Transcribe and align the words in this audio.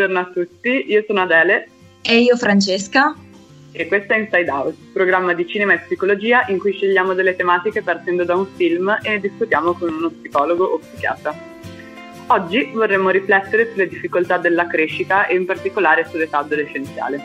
Buongiorno 0.00 0.30
a 0.30 0.32
tutti, 0.32 0.84
io 0.88 1.04
sono 1.06 1.20
Adele. 1.20 1.68
E 2.00 2.20
io 2.20 2.34
Francesca. 2.34 3.14
E 3.70 3.86
questo 3.86 4.14
è 4.14 4.16
Inside 4.16 4.50
Out, 4.50 4.74
programma 4.94 5.34
di 5.34 5.46
cinema 5.46 5.74
e 5.74 5.80
psicologia 5.80 6.46
in 6.48 6.58
cui 6.58 6.72
scegliamo 6.72 7.12
delle 7.12 7.36
tematiche 7.36 7.82
partendo 7.82 8.24
da 8.24 8.34
un 8.34 8.46
film 8.56 8.96
e 9.02 9.20
discutiamo 9.20 9.74
con 9.74 9.92
uno 9.92 10.08
psicologo 10.08 10.64
o 10.64 10.78
psichiatra. 10.78 11.34
Oggi 12.28 12.70
vorremmo 12.72 13.10
riflettere 13.10 13.70
sulle 13.72 13.88
difficoltà 13.88 14.38
della 14.38 14.66
crescita 14.66 15.26
e 15.26 15.34
in 15.34 15.44
particolare 15.44 16.06
sull'età 16.08 16.38
adolescenziale. 16.38 17.20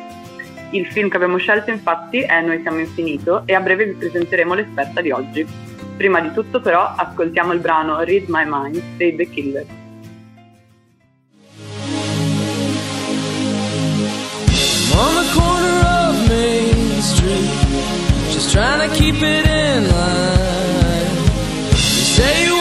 Il 0.71 0.85
film 0.87 1.07
che 1.07 1.15
abbiamo 1.15 1.37
scelto 1.37 1.69
infatti 1.69 2.23
è 2.23 2.41
Noi 2.41 2.59
siamo 2.59 2.79
infinito 2.79 3.43
e 3.45 3.53
a 3.53 3.61
breve 3.61 3.85
vi 3.85 3.93
presenteremo 3.93 4.53
l'esperta 4.53 4.99
di 4.99 5.11
oggi. 5.11 5.47
Prima 5.95 6.19
di 6.19 6.33
tutto 6.33 6.59
però 6.59 6.93
ascoltiamo 6.93 7.53
il 7.53 7.59
brano 7.59 8.01
Read 8.01 8.25
My 8.27 8.43
Mind 8.45 8.81
dei 8.97 9.15
The 9.15 9.29
Killers. 9.29 9.83
Main 16.35 17.01
just 18.33 18.51
trying 18.51 18.89
to 18.89 18.93
keep 18.93 19.15
it 19.15 19.45
in 19.47 19.89
line. 19.89 21.15
You 21.71 22.05
say 22.17 22.45
you 22.47 22.54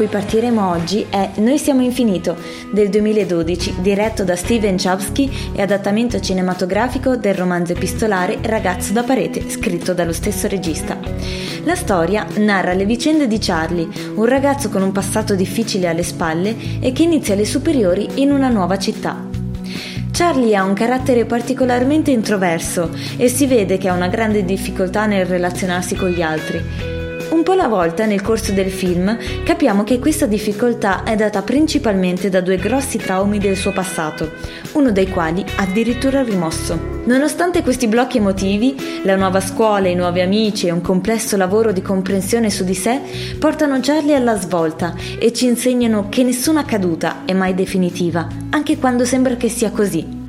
cui 0.00 0.08
partiremo 0.08 0.66
oggi 0.66 1.04
è 1.10 1.28
Noi 1.40 1.58
siamo 1.58 1.82
infinito 1.82 2.34
del 2.72 2.88
2012, 2.88 3.82
diretto 3.82 4.24
da 4.24 4.34
Steven 4.34 4.76
Chbosky 4.78 5.30
e 5.52 5.60
adattamento 5.60 6.18
cinematografico 6.20 7.16
del 7.16 7.34
romanzo 7.34 7.72
epistolare 7.72 8.38
Ragazzo 8.40 8.94
da 8.94 9.02
parete, 9.02 9.50
scritto 9.50 9.92
dallo 9.92 10.14
stesso 10.14 10.48
regista. 10.48 10.98
La 11.64 11.74
storia 11.74 12.26
narra 12.38 12.72
le 12.72 12.86
vicende 12.86 13.26
di 13.26 13.36
Charlie, 13.38 13.88
un 14.14 14.24
ragazzo 14.24 14.70
con 14.70 14.80
un 14.80 14.90
passato 14.90 15.34
difficile 15.34 15.88
alle 15.88 16.02
spalle 16.02 16.56
e 16.80 16.92
che 16.92 17.02
inizia 17.02 17.34
le 17.34 17.44
superiori 17.44 18.08
in 18.22 18.32
una 18.32 18.48
nuova 18.48 18.78
città. 18.78 19.28
Charlie 20.12 20.56
ha 20.56 20.64
un 20.64 20.72
carattere 20.72 21.26
particolarmente 21.26 22.10
introverso 22.10 22.88
e 23.18 23.28
si 23.28 23.46
vede 23.46 23.76
che 23.76 23.90
ha 23.90 23.92
una 23.92 24.08
grande 24.08 24.46
difficoltà 24.46 25.04
nel 25.04 25.26
relazionarsi 25.26 25.94
con 25.94 26.08
gli 26.08 26.22
altri. 26.22 26.99
Un 27.40 27.46
po' 27.46 27.52
alla 27.52 27.68
volta 27.68 28.04
nel 28.04 28.20
corso 28.20 28.52
del 28.52 28.70
film 28.70 29.16
capiamo 29.44 29.82
che 29.82 29.98
questa 29.98 30.26
difficoltà 30.26 31.04
è 31.04 31.16
data 31.16 31.40
principalmente 31.40 32.28
da 32.28 32.42
due 32.42 32.56
grossi 32.56 32.98
traumi 32.98 33.38
del 33.38 33.56
suo 33.56 33.72
passato, 33.72 34.32
uno 34.72 34.92
dei 34.92 35.08
quali 35.08 35.42
addirittura 35.56 36.22
rimosso. 36.22 36.98
Nonostante 37.04 37.62
questi 37.62 37.86
blocchi 37.86 38.18
emotivi, 38.18 38.76
la 39.04 39.16
nuova 39.16 39.40
scuola, 39.40 39.88
i 39.88 39.94
nuovi 39.94 40.20
amici 40.20 40.66
e 40.66 40.70
un 40.70 40.82
complesso 40.82 41.38
lavoro 41.38 41.72
di 41.72 41.80
comprensione 41.80 42.50
su 42.50 42.62
di 42.62 42.74
sé 42.74 43.00
portano 43.38 43.78
Charlie 43.80 44.16
alla 44.16 44.38
svolta 44.38 44.94
e 45.18 45.32
ci 45.32 45.46
insegnano 45.46 46.10
che 46.10 46.22
nessuna 46.22 46.66
caduta 46.66 47.22
è 47.24 47.32
mai 47.32 47.54
definitiva, 47.54 48.28
anche 48.50 48.76
quando 48.76 49.06
sembra 49.06 49.36
che 49.36 49.48
sia 49.48 49.70
così. 49.70 50.19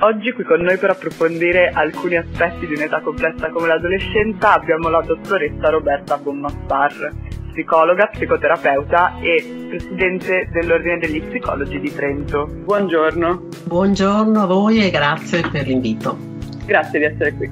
Oggi 0.00 0.30
qui 0.30 0.44
con 0.44 0.60
noi 0.60 0.78
per 0.78 0.90
approfondire 0.90 1.70
alcuni 1.74 2.14
aspetti 2.16 2.68
di 2.68 2.74
un'età 2.74 3.00
complessa 3.00 3.50
come 3.50 3.66
l'adolescenza 3.66 4.54
abbiamo 4.54 4.88
la 4.88 5.00
dottoressa 5.00 5.70
Roberta 5.70 6.16
Bommaspar, 6.16 7.10
psicologa, 7.50 8.06
psicoterapeuta 8.06 9.18
e 9.20 9.66
presidente 9.68 10.48
dell'Ordine 10.52 10.98
degli 10.98 11.20
Psicologi 11.20 11.80
di 11.80 11.92
Trento. 11.92 12.46
Buongiorno. 12.46 13.48
Buongiorno 13.64 14.40
a 14.40 14.46
voi 14.46 14.86
e 14.86 14.90
grazie 14.90 15.42
per 15.50 15.66
l'invito. 15.66 16.16
Grazie 16.64 17.00
di 17.00 17.04
essere 17.04 17.32
qui. 17.32 17.50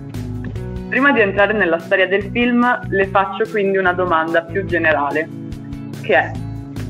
Prima 0.89 1.11
di 1.11 1.23
entrare 1.23 1.53
nella 1.53 1.81
storia 1.81 2.07
del 2.07 2.31
film 2.31 2.65
le 2.91 3.07
faccio 3.09 3.43
quindi 3.51 3.77
una 3.77 3.93
domanda 3.93 4.43
più 4.43 4.65
generale, 4.67 5.29
che 6.01 6.15
è 6.15 6.31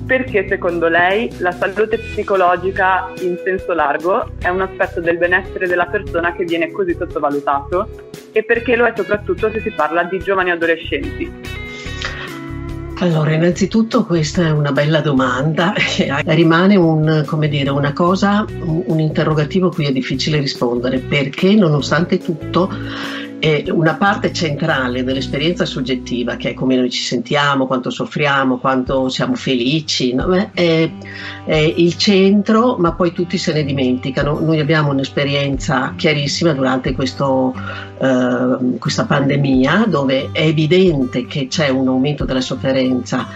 perché 0.06 0.46
secondo 0.48 0.88
lei 0.88 1.28
la 1.38 1.50
salute 1.50 1.98
psicologica 1.98 3.12
in 3.20 3.38
senso 3.44 3.72
largo 3.72 4.30
è 4.38 4.48
un 4.48 4.60
aspetto 4.60 5.00
del 5.00 5.18
benessere 5.18 5.66
della 5.66 5.86
persona 5.86 6.32
che 6.32 6.44
viene 6.44 6.70
così 6.70 6.94
sottovalutato 6.96 7.88
e 8.30 8.44
perché 8.44 8.76
lo 8.76 8.86
è 8.86 8.92
soprattutto 8.94 9.50
se 9.50 9.60
si 9.60 9.70
parla 9.70 10.04
di 10.04 10.18
giovani 10.18 10.50
adolescenti. 10.52 11.64
Allora, 12.98 13.32
innanzitutto 13.32 14.06
questa 14.06 14.46
è 14.46 14.50
una 14.50 14.72
bella 14.72 15.00
domanda, 15.00 15.74
rimane 16.24 16.76
un, 16.76 17.26
dire, 17.46 17.68
una 17.68 17.92
cosa, 17.92 18.46
un 18.48 18.98
interrogativo 18.98 19.68
a 19.68 19.70
cui 19.70 19.84
è 19.84 19.92
difficile 19.92 20.38
rispondere, 20.38 20.98
perché 21.00 21.54
nonostante 21.54 22.16
tutto 22.16 22.70
è 23.38 23.64
una 23.68 23.94
parte 23.94 24.32
centrale 24.32 25.04
dell'esperienza 25.04 25.64
soggettiva, 25.64 26.36
che 26.36 26.50
è 26.50 26.54
come 26.54 26.76
noi 26.76 26.90
ci 26.90 27.02
sentiamo, 27.02 27.66
quanto 27.66 27.90
soffriamo, 27.90 28.58
quanto 28.58 29.08
siamo 29.08 29.34
felici, 29.34 30.14
no? 30.14 30.32
è, 30.52 30.90
è, 31.44 31.54
il 31.54 31.96
centro, 31.96 32.76
ma 32.78 32.92
poi 32.92 33.12
tutti 33.12 33.36
se 33.38 33.52
ne 33.52 33.64
dimenticano. 33.64 34.40
Noi 34.40 34.58
abbiamo 34.58 34.90
un'esperienza 34.90 35.92
chiarissima 35.96 36.52
durante 36.52 36.94
questo, 36.94 37.54
eh, 37.98 38.78
questa 38.78 39.04
pandemia, 39.04 39.84
dove 39.86 40.30
è 40.32 40.42
evidente 40.42 41.26
che 41.26 41.46
c'è 41.46 41.68
un 41.68 41.88
aumento 41.88 42.24
della 42.24 42.40
sofferenza 42.40 43.26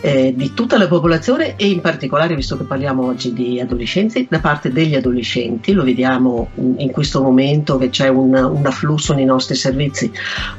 eh, 0.00 0.34
di 0.36 0.52
tutta 0.52 0.76
la 0.76 0.86
popolazione 0.86 1.56
e 1.56 1.68
in 1.68 1.80
particolare, 1.80 2.34
visto 2.34 2.56
che 2.56 2.64
parliamo 2.64 3.06
oggi 3.06 3.32
di 3.32 3.60
adolescenti, 3.60 4.26
da 4.28 4.40
parte 4.40 4.70
degli 4.70 4.94
adolescenti, 4.94 5.72
lo 5.72 5.84
vediamo 5.84 6.48
in 6.56 6.90
questo 6.90 7.22
momento 7.22 7.78
che 7.78 7.88
c'è 7.88 8.08
un, 8.08 8.34
un 8.34 8.66
afflusso 8.66 9.14
nei 9.14 9.24
nostri 9.24 9.43
servizi 9.52 10.10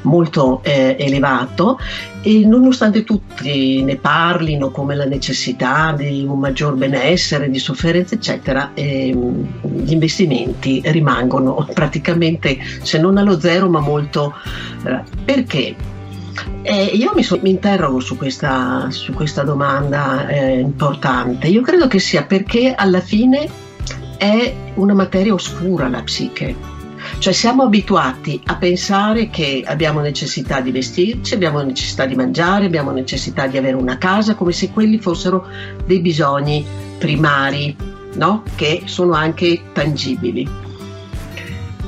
molto 0.02 0.60
eh, 0.62 0.94
elevato 0.98 1.78
e 2.22 2.44
nonostante 2.44 3.02
tutti 3.02 3.82
ne 3.82 3.96
parlino 3.96 4.70
come 4.70 4.94
la 4.94 5.04
necessità 5.04 5.92
di 5.96 6.24
un 6.28 6.38
maggior 6.38 6.74
benessere, 6.74 7.50
di 7.50 7.58
sofferenza 7.58 8.14
eccetera, 8.14 8.70
ehm, 8.74 9.84
gli 9.84 9.92
investimenti 9.92 10.80
rimangono 10.84 11.66
praticamente 11.72 12.58
se 12.82 12.98
non 12.98 13.16
allo 13.16 13.40
zero 13.40 13.68
ma 13.68 13.80
molto 13.80 14.34
eh, 14.84 15.02
perché? 15.24 15.74
Eh, 16.62 16.84
io 16.84 17.12
mi, 17.14 17.22
so, 17.22 17.38
mi 17.42 17.50
interrogo 17.50 18.00
su 18.00 18.16
questa, 18.16 18.90
su 18.90 19.12
questa 19.12 19.42
domanda 19.42 20.26
eh, 20.28 20.58
importante. 20.58 21.46
Io 21.46 21.62
credo 21.62 21.86
che 21.86 21.98
sia 21.98 22.24
perché 22.24 22.74
alla 22.74 23.00
fine 23.00 23.48
è 24.18 24.54
una 24.74 24.94
materia 24.94 25.32
oscura 25.32 25.88
la 25.88 26.02
psiche. 26.02 26.75
Cioè 27.18 27.32
siamo 27.32 27.64
abituati 27.64 28.40
a 28.44 28.56
pensare 28.56 29.30
che 29.30 29.62
abbiamo 29.64 30.00
necessità 30.00 30.60
di 30.60 30.70
vestirci, 30.70 31.34
abbiamo 31.34 31.60
necessità 31.62 32.06
di 32.06 32.14
mangiare, 32.14 32.66
abbiamo 32.66 32.90
necessità 32.90 33.46
di 33.46 33.56
avere 33.56 33.76
una 33.76 33.98
casa, 33.98 34.34
come 34.34 34.52
se 34.52 34.70
quelli 34.70 34.98
fossero 34.98 35.46
dei 35.84 36.00
bisogni 36.00 36.64
primari, 36.98 37.76
no? 38.14 38.42
che 38.54 38.82
sono 38.84 39.12
anche 39.12 39.60
tangibili. 39.72 40.48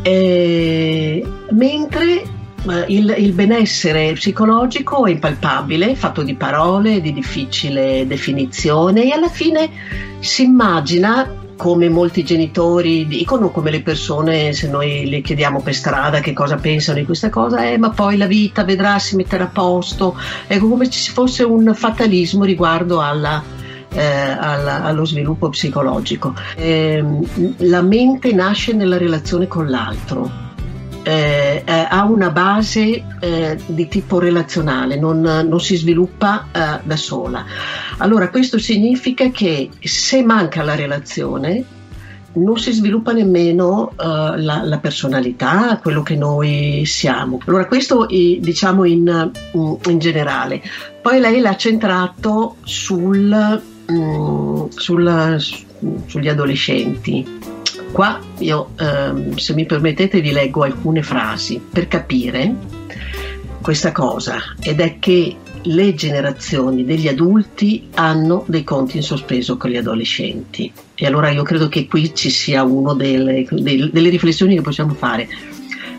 E, 0.02 1.26
mentre 1.50 2.36
il, 2.86 3.14
il, 3.18 3.32
benessere 3.32 4.12
psicologico 4.12 5.06
è 5.06 5.10
impalpabile, 5.10 5.94
fatto 5.94 6.22
di 6.22 6.34
parole, 6.34 7.00
di 7.00 7.12
difficile 7.12 8.06
definizione 8.06 9.04
e 9.04 9.12
alla 9.12 9.28
fine 9.28 9.70
si 10.20 10.44
immagina 10.44 11.46
come 11.58 11.88
molti 11.88 12.24
genitori 12.24 13.04
dicono, 13.06 13.50
come 13.50 13.72
le 13.72 13.82
persone, 13.82 14.52
se 14.52 14.68
noi 14.68 15.08
le 15.10 15.20
chiediamo 15.20 15.60
per 15.60 15.74
strada 15.74 16.20
che 16.20 16.32
cosa 16.32 16.54
pensano 16.54 16.98
di 17.00 17.04
questa 17.04 17.30
cosa, 17.30 17.68
eh, 17.68 17.76
ma 17.76 17.90
poi 17.90 18.16
la 18.16 18.26
vita 18.26 18.62
vedrà, 18.62 19.00
si 19.00 19.16
metterà 19.16 19.44
a 19.44 19.50
posto, 19.52 20.16
ecco 20.46 20.68
come 20.68 20.88
ci 20.88 21.10
fosse 21.10 21.42
un 21.42 21.74
fatalismo 21.74 22.44
riguardo 22.44 23.00
alla, 23.00 23.42
eh, 23.92 24.00
alla, 24.00 24.84
allo 24.84 25.04
sviluppo 25.04 25.48
psicologico. 25.48 26.32
Eh, 26.54 27.04
la 27.56 27.82
mente 27.82 28.32
nasce 28.32 28.72
nella 28.72 28.96
relazione 28.96 29.48
con 29.48 29.68
l'altro. 29.68 30.47
Eh, 31.02 31.62
eh, 31.64 31.86
ha 31.88 32.04
una 32.04 32.30
base 32.30 33.04
eh, 33.20 33.58
di 33.66 33.88
tipo 33.88 34.18
relazionale, 34.18 34.98
non, 34.98 35.20
non 35.20 35.60
si 35.60 35.76
sviluppa 35.76 36.48
eh, 36.52 36.80
da 36.82 36.96
sola. 36.96 37.44
Allora 37.98 38.28
questo 38.28 38.58
significa 38.58 39.30
che 39.30 39.70
se 39.80 40.22
manca 40.22 40.62
la 40.62 40.74
relazione 40.74 41.64
non 42.34 42.58
si 42.58 42.72
sviluppa 42.72 43.12
nemmeno 43.12 43.92
uh, 43.96 44.36
la, 44.36 44.60
la, 44.62 44.78
personalità, 44.78 45.78
quello 45.82 46.02
che 46.02 46.14
noi 46.14 46.84
siamo. 46.86 47.40
Allora 47.46 47.66
questo 47.66 48.06
diciamo 48.06 48.84
in, 48.84 49.30
in 49.52 49.98
generale. 49.98 50.62
Poi 51.00 51.20
lei 51.20 51.40
l'ha 51.40 51.56
centrato 51.56 52.56
sul, 52.62 53.62
um, 53.86 54.68
sul, 54.68 55.36
sugli 56.06 56.28
adolescenti. 56.28 57.26
Qua 57.92 58.20
io, 58.38 58.72
um, 58.78 59.34
se 59.36 59.54
mi 59.54 59.64
permettete, 59.64 60.20
vi 60.20 60.32
leggo 60.32 60.62
alcune 60.62 61.02
frasi 61.02 61.60
per 61.70 61.88
capire 61.88 62.54
questa 63.60 63.92
cosa 63.92 64.36
ed 64.60 64.80
è 64.80 64.98
che 64.98 65.36
le 65.62 65.94
generazioni 65.94 66.84
degli 66.84 67.08
adulti 67.08 67.88
hanno 67.94 68.44
dei 68.46 68.64
conti 68.64 68.96
in 68.96 69.02
sospeso 69.02 69.56
con 69.56 69.70
gli 69.70 69.76
adolescenti. 69.76 70.72
E 70.94 71.06
allora 71.06 71.30
io 71.30 71.42
credo 71.42 71.68
che 71.68 71.86
qui 71.86 72.14
ci 72.14 72.30
sia 72.30 72.62
una 72.62 72.94
delle, 72.94 73.46
delle 73.50 74.08
riflessioni 74.08 74.54
che 74.54 74.62
possiamo 74.62 74.94
fare. 74.94 75.28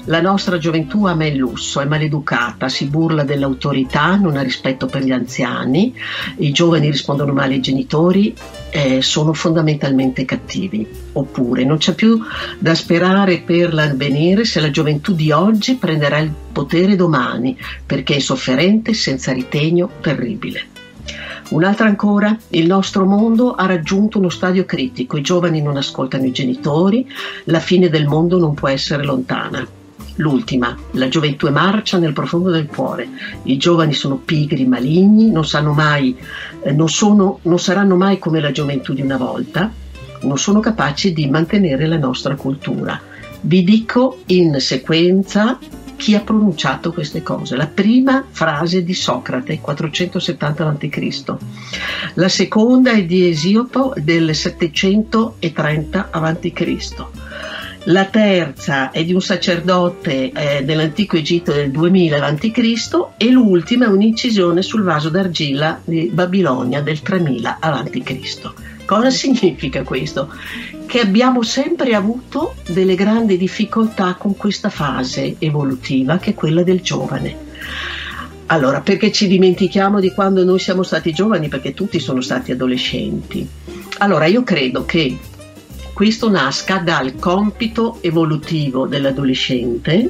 La 0.10 0.22
nostra 0.22 0.58
gioventù 0.58 1.06
ama 1.06 1.28
il 1.28 1.38
lusso, 1.38 1.82
è 1.82 1.86
maleducata, 1.86 2.68
si 2.68 2.88
burla 2.88 3.24
dell'autorità, 3.24 4.16
non 4.16 4.38
ha 4.38 4.42
rispetto 4.42 4.88
per 4.88 5.04
gli 5.04 5.12
anziani, 5.12 5.94
i 6.38 6.50
giovani 6.52 6.90
rispondono 6.90 7.32
male 7.32 7.54
ai 7.54 7.62
genitori, 7.62 8.34
eh, 8.72 9.04
sono 9.04 9.34
fondamentalmente 9.34 10.26
cattivi. 10.26 10.88
Oppure 11.14 11.64
non 11.64 11.78
c'è 11.78 11.94
più 11.94 12.20
da 12.58 12.74
sperare 12.74 13.42
per 13.46 13.72
l'avvenire 13.72 14.46
se 14.46 14.60
la 14.60 14.72
gioventù 14.72 15.14
di 15.14 15.32
oggi 15.32 15.76
prenderà 15.76 16.18
il 16.18 16.34
potere 16.52 16.96
domani, 16.96 17.56
perché 17.86 18.16
è 18.16 18.20
sofferente, 18.20 18.96
senza 18.96 19.32
ritegno, 19.32 19.92
terribile. 20.02 20.70
Un'altra 21.50 21.86
ancora, 21.86 22.36
il 22.48 22.66
nostro 22.66 23.06
mondo 23.06 23.54
ha 23.54 23.68
raggiunto 23.68 24.18
uno 24.18 24.30
stadio 24.30 24.66
critico, 24.66 25.18
i 25.18 25.22
giovani 25.22 25.62
non 25.62 25.78
ascoltano 25.78 26.26
i 26.26 26.32
genitori, 26.32 27.08
la 27.44 27.60
fine 27.60 27.90
del 27.90 28.08
mondo 28.08 28.40
non 28.40 28.56
può 28.56 28.70
essere 28.70 29.04
lontana. 29.04 29.78
L'ultima, 30.20 30.78
la 30.92 31.08
gioventù 31.08 31.48
è 31.48 31.50
marcia 31.50 31.98
nel 31.98 32.12
profondo 32.12 32.50
del 32.50 32.68
cuore. 32.68 33.08
I 33.44 33.56
giovani 33.56 33.94
sono 33.94 34.18
pigri, 34.18 34.66
maligni, 34.66 35.32
non 35.32 35.46
sanno 35.46 35.72
mai, 35.72 36.16
eh, 36.62 36.74
non, 36.74 36.90
sono, 36.90 37.40
non 37.44 37.58
saranno 37.58 37.96
mai 37.96 38.20
come 38.20 38.42
la 38.42 38.52
gioventù 38.52 38.94
di 38.94 39.02
una 39.02 39.16
volta, 39.16 39.72
non 40.22 40.38
sono 40.38 40.60
capaci 40.60 41.14
di 41.14 41.30
mantenere 41.30 41.88
la 41.88 41.98
nostra 41.98 42.36
cultura. 42.36 43.00
Vi 43.42 43.64
dico 43.64 44.20
in 44.26 44.60
sequenza 44.60 45.58
chi 45.96 46.16
ha 46.16 46.20
pronunciato 46.20 46.92
queste 46.92 47.24
cose. 47.24 47.56
La 47.56 47.68
prima 47.68 48.26
frase 48.30 48.84
di 48.84 48.94
Socrate, 48.94 49.62
470 49.62 50.68
a.C. 50.68 51.36
La 52.16 52.30
seconda 52.30 52.92
è 52.92 53.06
di 53.06 53.30
Esiopo 53.30 53.94
del 53.96 54.36
730 54.36 56.10
a.C. 56.12 57.19
La 57.86 58.06
terza 58.06 58.92
è 58.92 59.06
di 59.06 59.14
un 59.14 59.22
sacerdote 59.22 60.32
eh, 60.32 60.64
dell'antico 60.66 61.16
Egitto 61.16 61.54
del 61.54 61.72
2000 61.72 62.26
a.C. 62.26 63.06
e 63.16 63.30
l'ultima 63.30 63.86
è 63.86 63.90
un'incisione 63.90 64.62
sul 64.62 64.84
vaso 64.84 65.10
d'argilla 65.10 65.80
di 65.84 66.10
Babilonia 66.12 66.82
del 66.82 67.02
3000 67.02 67.58
a.C. 67.60 68.52
Cosa 68.86 69.10
significa 69.10 69.84
questo? 69.84 70.34
Che 70.86 71.00
abbiamo 71.00 71.42
sempre 71.42 71.96
avuto 71.96 72.56
delle 72.68 72.96
grandi 72.96 73.38
difficoltà 73.38 74.16
con 74.16 74.36
questa 74.36 74.70
fase 74.70 75.36
evolutiva 75.40 76.18
che 76.18 76.32
è 76.32 76.34
quella 76.34 76.64
del 76.64 76.82
giovane. 76.82 77.48
Allora, 78.48 78.82
perché 78.82 79.12
ci 79.12 79.28
dimentichiamo 79.28 80.00
di 80.00 80.12
quando 80.12 80.44
noi 80.44 80.60
siamo 80.60 80.84
stati 80.84 81.14
giovani? 81.14 81.48
Perché 81.48 81.74
tutti 81.74 82.00
sono 82.00 82.20
stati 82.20 82.52
adolescenti. 82.52 83.48
Allora, 84.00 84.26
io 84.26 84.44
credo 84.44 84.86
che 84.86 85.18
questo 86.00 86.30
nasca 86.30 86.78
dal 86.78 87.16
compito 87.20 87.98
evolutivo 88.00 88.88
dell'adolescente 88.88 90.10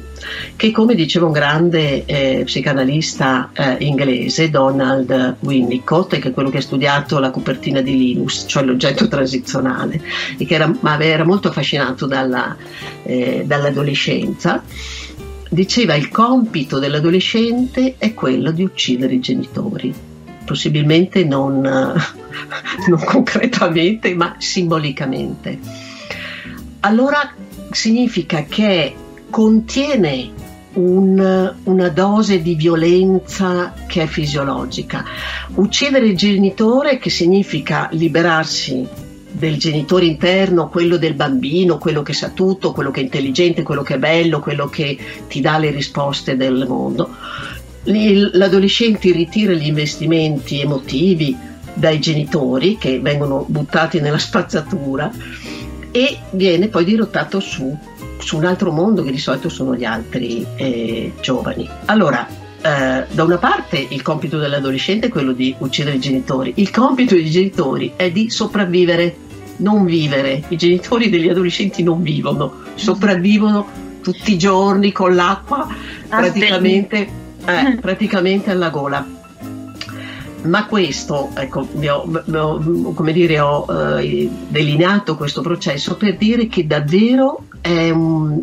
che 0.54 0.70
come 0.70 0.94
diceva 0.94 1.26
un 1.26 1.32
grande 1.32 2.04
eh, 2.04 2.42
psicanalista 2.44 3.50
eh, 3.52 3.76
inglese 3.80 4.50
Donald 4.50 5.38
Winnicott 5.40 6.20
che 6.20 6.28
è 6.28 6.32
quello 6.32 6.48
che 6.48 6.58
ha 6.58 6.60
studiato 6.60 7.18
la 7.18 7.32
copertina 7.32 7.80
di 7.80 7.96
Linus 7.96 8.44
cioè 8.46 8.62
l'oggetto 8.62 9.08
transizionale 9.08 10.00
e 10.38 10.46
che 10.46 10.54
era, 10.54 10.72
era 11.00 11.24
molto 11.24 11.48
affascinato 11.48 12.06
dalla, 12.06 12.56
eh, 13.02 13.42
dall'adolescenza 13.44 14.62
diceva 15.48 15.96
il 15.96 16.08
compito 16.08 16.78
dell'adolescente 16.78 17.96
è 17.98 18.14
quello 18.14 18.52
di 18.52 18.62
uccidere 18.62 19.14
i 19.14 19.18
genitori 19.18 20.09
possibilmente 20.50 21.22
non, 21.22 21.60
non 21.62 23.04
concretamente 23.04 24.12
ma 24.16 24.34
simbolicamente. 24.38 25.60
Allora 26.80 27.32
significa 27.70 28.44
che 28.48 28.92
contiene 29.30 30.30
un, 30.72 31.54
una 31.62 31.88
dose 31.90 32.42
di 32.42 32.56
violenza 32.56 33.72
che 33.86 34.02
è 34.02 34.06
fisiologica. 34.06 35.04
Uccidere 35.54 36.06
il 36.06 36.16
genitore 36.16 36.98
che 36.98 37.10
significa 37.10 37.88
liberarsi 37.92 38.84
del 39.30 39.56
genitore 39.56 40.06
interno, 40.06 40.68
quello 40.68 40.96
del 40.96 41.14
bambino, 41.14 41.78
quello 41.78 42.02
che 42.02 42.12
sa 42.12 42.30
tutto, 42.30 42.72
quello 42.72 42.90
che 42.90 42.98
è 42.98 43.04
intelligente, 43.04 43.62
quello 43.62 43.82
che 43.82 43.94
è 43.94 43.98
bello, 43.98 44.40
quello 44.40 44.66
che 44.66 44.98
ti 45.28 45.40
dà 45.40 45.58
le 45.58 45.70
risposte 45.70 46.36
del 46.36 46.66
mondo. 46.66 47.08
L'adolescente 47.84 49.10
ritira 49.12 49.52
gli 49.52 49.66
investimenti 49.66 50.60
emotivi 50.60 51.36
dai 51.72 51.98
genitori 51.98 52.76
che 52.76 53.00
vengono 53.00 53.44
buttati 53.48 54.00
nella 54.00 54.18
spazzatura 54.18 55.10
e 55.90 56.18
viene 56.32 56.68
poi 56.68 56.84
dirottato 56.84 57.40
su, 57.40 57.76
su 58.18 58.36
un 58.36 58.44
altro 58.44 58.70
mondo 58.70 59.02
che 59.02 59.10
di 59.10 59.18
solito 59.18 59.48
sono 59.48 59.74
gli 59.74 59.84
altri 59.84 60.46
eh, 60.56 61.12
giovani. 61.20 61.68
Allora, 61.86 62.26
eh, 62.28 63.06
da 63.10 63.24
una 63.24 63.38
parte 63.38 63.86
il 63.88 64.02
compito 64.02 64.38
dell'adolescente 64.38 65.06
è 65.06 65.10
quello 65.10 65.32
di 65.32 65.54
uccidere 65.58 65.96
i 65.96 66.00
genitori, 66.00 66.52
il 66.56 66.70
compito 66.70 67.14
dei 67.14 67.30
genitori 67.30 67.92
è 67.96 68.10
di 68.10 68.28
sopravvivere, 68.30 69.16
non 69.56 69.84
vivere. 69.84 70.42
I 70.48 70.56
genitori 70.56 71.08
degli 71.08 71.28
adolescenti 71.28 71.82
non 71.82 72.02
vivono, 72.02 72.52
sopravvivono 72.74 73.88
tutti 74.02 74.32
i 74.32 74.38
giorni 74.38 74.92
con 74.92 75.14
l'acqua 75.14 75.66
praticamente 76.08 77.08
eh, 77.46 77.76
praticamente 77.80 78.50
alla 78.50 78.70
gola. 78.70 79.06
Ma 80.42 80.64
questo, 80.64 81.30
ecco, 81.34 81.68
ho, 81.70 82.22
ho, 82.32 82.92
come 82.94 83.12
dire, 83.12 83.40
ho 83.40 83.66
eh, 83.98 84.28
delineato 84.48 85.16
questo 85.16 85.42
processo 85.42 85.96
per 85.96 86.16
dire 86.16 86.46
che 86.46 86.66
davvero 86.66 87.44
è 87.60 87.92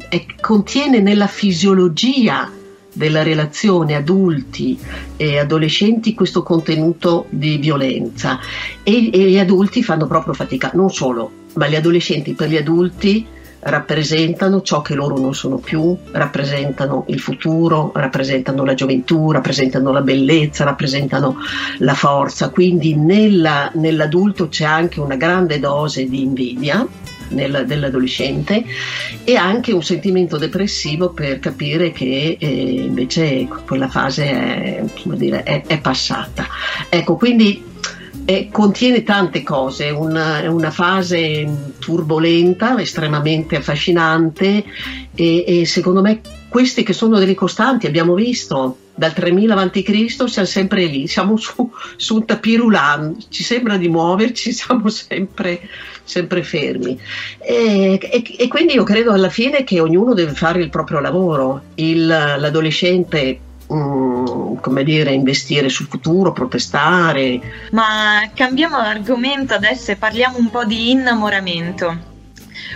è, 0.10 0.25
contiene 0.39 1.00
nella 1.00 1.27
fisiologia 1.27 2.51
della 2.94 3.22
relazione 3.22 3.96
adulti 3.96 4.77
e 5.16 5.38
adolescenti 5.38 6.16
questo 6.16 6.42
contenuto 6.42 7.27
di 7.30 7.58
violenza 7.58 8.39
e, 8.82 9.12
e 9.12 9.30
gli 9.30 9.38
adulti 9.38 9.84
fanno 9.84 10.08
proprio 10.08 10.34
fatica, 10.34 10.72
non 10.74 10.89
solo, 10.89 11.32
ma 11.54 11.68
gli 11.68 11.75
adolescenti 11.75 12.34
per 12.34 12.50
gli 12.50 12.58
adulti 12.58 13.25
rappresentano 13.60 14.62
ciò 14.62 14.82
che 14.82 14.94
loro 14.94 15.18
non 15.18 15.34
sono 15.34 15.58
più, 15.58 15.96
rappresentano 16.12 17.06
il 17.08 17.20
futuro, 17.20 17.92
rappresentano 17.94 18.64
la 18.64 18.74
gioventù, 18.74 19.32
rappresentano 19.32 19.92
la 19.92 20.02
bellezza, 20.02 20.64
rappresentano 20.64 21.38
la 21.80 21.94
forza. 21.94 22.50
Quindi 22.50 22.96
nella, 22.96 23.72
nell'adulto 23.74 24.48
c'è 24.48 24.66
anche 24.66 25.00
una 25.00 25.16
grande 25.16 25.60
dose 25.60 26.08
di 26.08 26.22
invidia 26.22 26.86
nel, 27.30 27.64
dell'adolescente 27.66 28.64
e 29.24 29.36
anche 29.36 29.74
un 29.74 29.84
sentimento 29.84 30.38
depressivo 30.38 31.10
per 31.10 31.40
capire 31.40 31.92
che 31.92 32.38
eh, 32.40 32.48
invece 32.48 33.48
quella 33.66 33.88
fase 33.88 34.26
è, 34.26 34.84
dire, 35.16 35.44
è, 35.44 35.64
è 35.66 35.80
passata. 35.80 36.48
Ecco, 36.90 37.16
quindi 37.16 37.76
eh, 38.30 38.50
contiene 38.52 39.04
tante 39.04 39.42
cose, 39.42 39.90
una, 39.90 40.42
è 40.42 40.48
una 40.48 40.70
fase 40.70 41.48
turbolenta, 41.80 42.78
estremamente 42.78 43.56
affascinante 43.56 44.66
e, 45.16 45.46
e, 45.48 45.66
secondo 45.66 46.02
me 46.02 46.20
queste 46.50 46.84
che 46.84 46.92
sono 46.92 47.20
delle 47.20 47.36
costanti, 47.36 47.88
abbiamo 47.88 48.16
visto 48.16 48.80
dal 48.94 49.14
3000 49.14 49.56
a.C. 49.56 50.06
siamo 50.10 50.46
sempre 50.46 50.86
lì, 50.88 51.08
siamo 51.08 51.38
su, 51.38 51.72
su 51.96 52.16
un 52.16 52.26
tapirulan, 52.26 53.16
ci 53.30 53.44
sembra 53.44 53.78
di 53.78 53.88
muoverci, 53.88 54.52
siamo 54.52 54.90
sempre, 54.90 55.62
sempre 56.04 56.44
fermi. 56.44 57.00
E, 57.38 57.98
e, 58.02 58.36
e, 58.40 58.48
quindi 58.50 58.74
io 58.74 58.84
credo 58.84 59.14
alla 59.14 59.30
fine 59.30 59.64
che 59.64 59.80
ognuno 59.80 60.14
deve 60.14 60.34
fare 60.34 60.62
il 60.62 60.70
proprio 60.70 61.00
lavoro. 61.00 61.62
Il, 61.76 62.06
l'adolescente 62.06 63.40
mm, 63.74 64.58
come 64.62 64.84
dire, 64.84 65.12
investire 65.12 65.70
sul 65.70 65.88
futuro, 65.88 66.32
protestare. 66.32 67.70
Ma 67.72 68.30
cambiamo 68.34 68.78
argomento 68.78 69.54
adesso 69.54 69.92
e 69.92 69.96
parliamo 69.96 70.38
un 70.38 70.50
po' 70.50 70.66
di 70.66 70.92
innamoramento. 70.92 72.16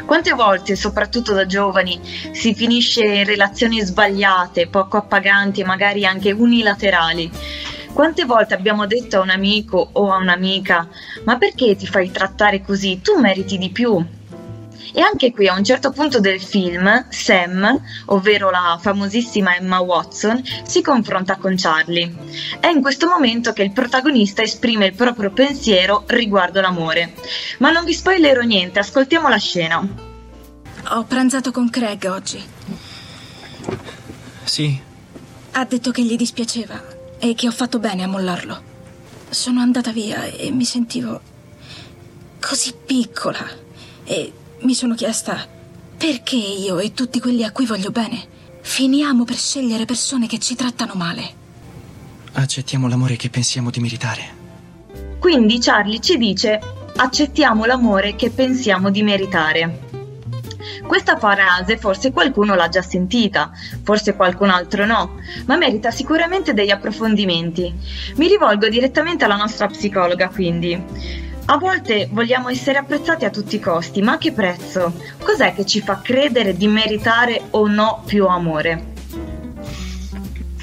Quante 0.06 0.32
volte, 0.34 0.76
soprattutto 0.76 1.34
da 1.34 1.46
giovani, 1.46 2.00
si 2.32 2.54
finisce 2.54 3.04
in 3.04 3.26
relazioni 3.26 3.82
sbagliate, 3.82 4.68
poco 4.68 4.98
appaganti 4.98 5.62
e 5.62 5.66
magari 5.66 6.06
anche 6.06 6.32
unilaterali? 6.32 7.30
Quante 7.94 8.24
volte 8.24 8.54
abbiamo 8.54 8.88
detto 8.88 9.18
a 9.18 9.22
un 9.22 9.30
amico 9.30 9.90
o 9.92 10.12
a 10.12 10.18
un'amica, 10.18 10.88
ma 11.26 11.38
perché 11.38 11.76
ti 11.76 11.86
fai 11.86 12.10
trattare 12.10 12.62
così? 12.62 13.02
Tu 13.02 13.20
meriti 13.20 13.58
di 13.58 13.70
più. 13.70 14.04
E 14.94 15.02
anche 15.02 15.32
qui 15.32 15.48
a 15.48 15.56
un 15.56 15.64
certo 15.64 15.92
punto 15.92 16.20
del 16.20 16.42
film, 16.42 17.06
Sam, 17.10 17.82
ovvero 18.06 18.50
la 18.50 18.78
famosissima 18.82 19.56
Emma 19.56 19.80
Watson, 19.80 20.44
si 20.64 20.82
confronta 20.82 21.38
con 21.38 21.56
Charlie. 21.58 22.14
È 22.60 22.68
in 22.68 22.82
questo 22.82 23.08
momento 23.08 23.54
che 23.54 23.64
il 23.64 23.72
protagonista 23.72 24.42
esprime 24.42 24.88
il 24.88 24.96
proprio 24.96 25.32
pensiero 25.32 26.04
riguardo 26.08 26.60
l'amore. 26.62 27.14
Ma 27.60 27.72
non 27.72 27.86
vi 27.86 27.94
spoilerò 27.94 28.42
niente, 28.42 28.80
ascoltiamo 28.80 29.30
la 29.30 29.38
scena. 29.38 29.88
Ho 30.90 31.04
pranzato 31.04 31.52
con 31.52 31.70
Craig 31.70 32.04
oggi. 32.06 32.44
Sì. 34.44 34.82
Ha 35.54 35.66
detto 35.66 35.92
che 35.92 36.04
gli 36.04 36.16
dispiaceva 36.16 37.00
e 37.20 37.34
che 37.36 37.48
ho 37.48 37.52
fatto 37.52 37.80
bene 37.80 38.04
a 38.04 38.08
mollarlo. 38.08 38.70
Sono 39.30 39.62
andata 39.62 39.92
via 39.92 40.26
e 40.26 40.52
mi 40.52 40.66
sentivo 40.66 41.22
così 42.40 42.74
piccola 42.86 43.48
e 44.04 44.34
mi 44.62 44.74
sono 44.74 44.96
chiesta 44.96 45.48
perché 45.98 46.36
io 46.36 46.80
e 46.80 46.94
tutti 46.94 47.20
quelli 47.20 47.44
a 47.44 47.52
cui 47.52 47.66
voglio 47.66 47.92
bene 47.92 48.28
finiamo 48.62 49.24
per 49.24 49.36
scegliere 49.36 49.86
persone 49.86 50.28
che 50.28 50.40
ci 50.40 50.56
trattano 50.56 50.94
male. 50.96 51.40
Accettiamo 52.34 52.88
l'amore 52.88 53.16
che 53.16 53.30
pensiamo 53.30 53.70
di 53.70 53.80
meritare. 53.80 54.40
Quindi 55.20 55.60
Charlie 55.60 56.00
ci 56.00 56.18
dice 56.18 56.60
accettiamo 56.96 57.66
l'amore 57.66 58.16
che 58.16 58.30
pensiamo 58.30 58.90
di 58.90 59.04
meritare. 59.04 59.90
Questa 60.86 61.18
frase 61.18 61.78
forse 61.78 62.12
qualcuno 62.12 62.54
l'ha 62.54 62.70
già 62.70 62.82
sentita, 62.82 63.52
forse 63.84 64.16
qualcun 64.16 64.50
altro 64.50 64.86
no, 64.86 65.18
ma 65.46 65.58
merita 65.58 65.90
sicuramente 65.90 66.54
degli 66.54 66.70
approfondimenti. 66.70 67.74
Mi 68.16 68.28
rivolgo 68.28 68.68
direttamente 68.70 69.26
alla 69.26 69.38
nostra 69.38 69.68
psicologa 69.68 70.30
quindi. 70.30 71.30
A 71.46 71.58
volte 71.58 72.08
vogliamo 72.12 72.50
essere 72.50 72.78
apprezzati 72.78 73.26
a 73.26 73.30
tutti 73.30 73.56
i 73.56 73.60
costi, 73.60 74.02
ma 74.02 74.14
a 74.14 74.18
che 74.18 74.32
prezzo? 74.32 74.94
Cos'è 75.22 75.54
che 75.54 75.66
ci 75.66 75.82
fa 75.82 76.00
credere 76.02 76.56
di 76.56 76.68
meritare 76.68 77.42
o 77.52 77.68
no 77.68 78.04
più 78.06 78.26
amore? 78.28 78.90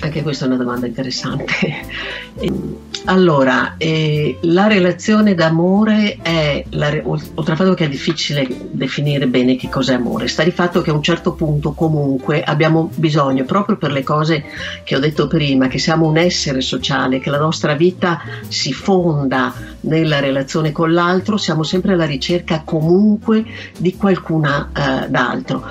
Anche 0.00 0.22
questa 0.22 0.44
è 0.44 0.48
una 0.48 0.56
domanda 0.56 0.86
interessante. 0.86 1.54
Allora, 3.06 3.74
eh, 3.78 4.38
la 4.42 4.68
relazione 4.68 5.34
d'amore 5.34 6.18
è, 6.22 6.64
la, 6.70 6.92
oltre 7.02 7.52
al 7.52 7.56
fatto 7.56 7.74
che 7.74 7.86
è 7.86 7.88
difficile 7.88 8.46
definire 8.70 9.26
bene 9.26 9.56
che 9.56 9.68
cos'è 9.68 9.94
amore, 9.94 10.28
sta 10.28 10.44
di 10.44 10.52
fatto 10.52 10.82
che 10.82 10.90
a 10.90 10.94
un 10.94 11.02
certo 11.02 11.32
punto 11.32 11.72
comunque 11.72 12.42
abbiamo 12.42 12.90
bisogno, 12.94 13.44
proprio 13.44 13.76
per 13.76 13.90
le 13.90 14.04
cose 14.04 14.44
che 14.84 14.94
ho 14.94 15.00
detto 15.00 15.26
prima, 15.26 15.66
che 15.66 15.78
siamo 15.78 16.06
un 16.06 16.16
essere 16.16 16.60
sociale, 16.60 17.18
che 17.18 17.30
la 17.30 17.38
nostra 17.38 17.74
vita 17.74 18.20
si 18.46 18.72
fonda 18.72 19.52
nella 19.88 20.20
relazione 20.20 20.72
con 20.72 20.92
l'altro, 20.92 21.36
siamo 21.36 21.62
sempre 21.62 21.94
alla 21.94 22.06
ricerca 22.06 22.62
comunque 22.64 23.44
di 23.76 23.96
qualcun 23.96 24.44
eh, 24.44 25.08
d'altro. 25.08 25.64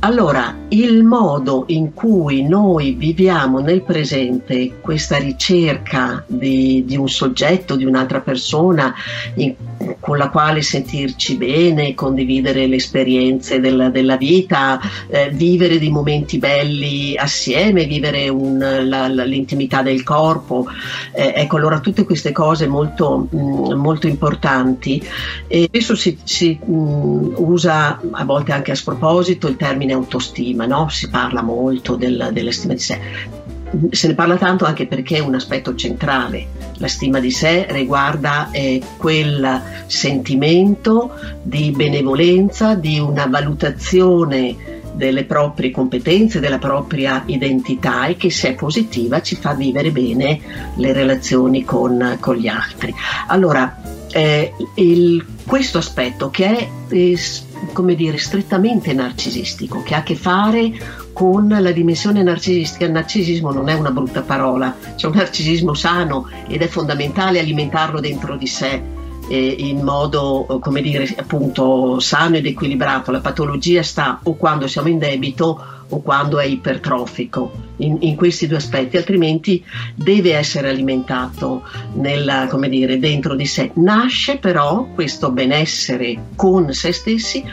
Allora, 0.00 0.54
il 0.68 1.04
modo 1.04 1.64
in 1.68 1.92
cui 1.92 2.46
noi 2.46 2.92
viviamo 2.92 3.60
nel 3.60 3.82
presente 3.82 4.78
questa 4.80 5.16
ricerca 5.16 6.24
di 6.26 6.76
di, 6.84 6.96
un 6.96 7.08
soggetto, 7.08 7.76
di 7.76 7.84
un'altra 7.84 8.20
persona 8.20 8.94
in, 9.34 9.54
con 10.00 10.18
la 10.18 10.28
quale 10.28 10.62
sentirci 10.62 11.36
bene, 11.36 11.94
condividere 11.94 12.66
le 12.66 12.76
esperienze 12.76 13.60
della, 13.60 13.88
della 13.88 14.16
vita, 14.16 14.80
eh, 15.08 15.30
vivere 15.30 15.78
dei 15.78 15.90
momenti 15.90 16.38
belli 16.38 17.16
assieme, 17.16 17.84
vivere 17.84 18.28
un, 18.28 18.58
la, 18.58 19.08
la, 19.08 19.24
l'intimità 19.24 19.82
del 19.82 20.02
corpo. 20.02 20.66
Eh, 21.12 21.32
ecco, 21.36 21.56
allora 21.56 21.80
tutte 21.80 22.04
queste 22.04 22.32
cose 22.32 22.66
molto, 22.66 23.28
mh, 23.30 23.38
mm, 23.38 23.72
molto 23.74 24.06
importanti. 24.06 25.02
E 25.46 25.64
spesso 25.64 25.94
si, 25.94 26.18
si 26.24 26.58
mh, 26.62 26.72
mm, 26.72 27.34
usa 27.36 28.00
a 28.10 28.24
volte 28.24 28.52
anche 28.52 28.72
a 28.72 28.74
sproposito 28.74 29.48
il 29.48 29.56
termine 29.56 29.92
autostima, 29.92 30.66
no? 30.66 30.88
si 30.88 31.08
parla 31.08 31.42
molto 31.42 31.96
del, 31.96 32.30
della 32.32 32.52
stima 32.52 32.74
di 32.74 32.80
sé 32.80 33.54
se 33.90 34.06
ne 34.06 34.14
parla 34.14 34.36
tanto 34.36 34.64
anche 34.64 34.86
perché 34.86 35.16
è 35.16 35.20
un 35.20 35.34
aspetto 35.34 35.74
centrale. 35.74 36.46
La 36.78 36.88
stima 36.88 37.20
di 37.20 37.30
sé 37.30 37.66
riguarda 37.70 38.48
eh, 38.50 38.80
quel 38.96 39.60
sentimento 39.86 41.14
di 41.42 41.70
benevolenza, 41.70 42.74
di 42.74 42.98
una 42.98 43.26
valutazione 43.26 44.74
delle 44.94 45.24
proprie 45.24 45.70
competenze, 45.70 46.40
della 46.40 46.58
propria 46.58 47.22
identità 47.26 48.06
e 48.06 48.16
che 48.16 48.30
se 48.30 48.50
è 48.50 48.54
positiva 48.54 49.20
ci 49.20 49.36
fa 49.36 49.52
vivere 49.52 49.90
bene 49.90 50.40
le 50.76 50.92
relazioni 50.92 51.64
con, 51.64 52.16
con 52.18 52.36
gli 52.36 52.48
altri. 52.48 52.94
Allora, 53.26 53.95
eh, 54.16 54.54
il, 54.76 55.26
questo 55.46 55.76
aspetto 55.76 56.30
che 56.30 56.46
è 56.46 56.68
eh, 56.88 57.18
come 57.72 57.94
dire, 57.94 58.16
strettamente 58.16 58.94
narcisistico, 58.94 59.82
che 59.82 59.94
ha 59.94 59.98
a 59.98 60.02
che 60.02 60.14
fare 60.14 60.72
con 61.12 61.48
la 61.48 61.70
dimensione 61.70 62.22
narcisistica. 62.22 62.86
Il 62.86 62.92
narcisismo 62.92 63.52
non 63.52 63.68
è 63.68 63.74
una 63.74 63.90
brutta 63.90 64.22
parola, 64.22 64.74
c'è 64.96 65.06
un 65.06 65.16
narcisismo 65.16 65.74
sano 65.74 66.30
ed 66.48 66.62
è 66.62 66.66
fondamentale 66.66 67.40
alimentarlo 67.40 68.00
dentro 68.00 68.36
di 68.36 68.46
sé 68.46 68.82
eh, 69.28 69.54
in 69.58 69.82
modo, 69.82 70.60
come 70.62 70.80
dire, 70.80 71.12
appunto 71.18 72.00
sano 72.00 72.36
ed 72.36 72.46
equilibrato. 72.46 73.10
La 73.10 73.20
patologia 73.20 73.82
sta 73.82 74.20
o 74.22 74.34
quando 74.36 74.66
siamo 74.66 74.88
in 74.88 74.98
debito 74.98 75.62
o 75.88 76.00
quando 76.00 76.38
è 76.38 76.44
ipertrofico 76.44 77.64
in, 77.78 77.98
in 78.00 78.16
questi 78.16 78.46
due 78.46 78.56
aspetti, 78.56 78.96
altrimenti 78.96 79.62
deve 79.94 80.34
essere 80.34 80.68
alimentato 80.68 81.62
come 82.48 82.68
dire, 82.68 82.98
dentro 82.98 83.34
di 83.34 83.46
sé. 83.46 83.70
Nasce 83.74 84.38
però 84.38 84.88
questo 84.94 85.30
benessere 85.30 86.18
con 86.34 86.72
se 86.72 86.92
stessi 86.92 87.44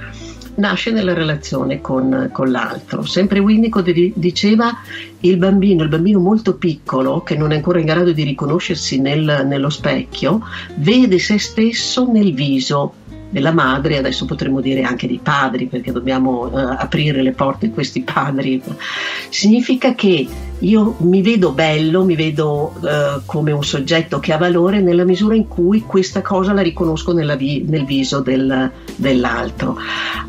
nasce 0.55 0.91
nella 0.91 1.13
relazione 1.13 1.81
con, 1.81 2.29
con 2.31 2.51
l'altro. 2.51 3.03
Sempre 3.03 3.39
Winnicott 3.39 3.89
diceva 3.89 4.71
il 5.21 5.37
bambino, 5.37 5.83
il 5.83 5.89
bambino 5.89 6.19
molto 6.19 6.55
piccolo, 6.55 7.21
che 7.21 7.35
non 7.35 7.51
è 7.51 7.55
ancora 7.55 7.79
in 7.79 7.85
grado 7.85 8.11
di 8.11 8.23
riconoscersi 8.23 8.99
nel, 8.99 9.45
nello 9.47 9.69
specchio, 9.69 10.41
vede 10.75 11.17
se 11.19 11.39
stesso 11.39 12.09
nel 12.11 12.33
viso 12.33 12.93
della 13.33 13.51
madre, 13.51 13.97
adesso 13.97 14.25
potremmo 14.25 14.61
dire 14.61 14.83
anche 14.83 15.07
dei 15.07 15.19
padri, 15.21 15.65
perché 15.65 15.91
dobbiamo 15.91 16.45
uh, 16.45 16.75
aprire 16.77 17.23
le 17.23 17.31
porte 17.31 17.65
a 17.65 17.69
questi 17.71 18.03
padri. 18.03 18.61
Significa 19.29 19.95
che 19.95 20.27
io 20.59 20.95
mi 20.99 21.23
vedo 21.23 21.51
bello, 21.51 22.05
mi 22.05 22.15
vedo 22.15 22.73
uh, 22.79 23.21
come 23.25 23.51
un 23.51 23.63
soggetto 23.63 24.19
che 24.19 24.33
ha 24.33 24.37
valore 24.37 24.81
nella 24.81 25.03
misura 25.03 25.33
in 25.33 25.47
cui 25.47 25.81
questa 25.81 26.21
cosa 26.21 26.53
la 26.53 26.61
riconosco 26.61 27.11
vi- 27.13 27.65
nel 27.67 27.85
viso 27.85 28.19
del, 28.19 28.69
dell'altro. 28.95 29.77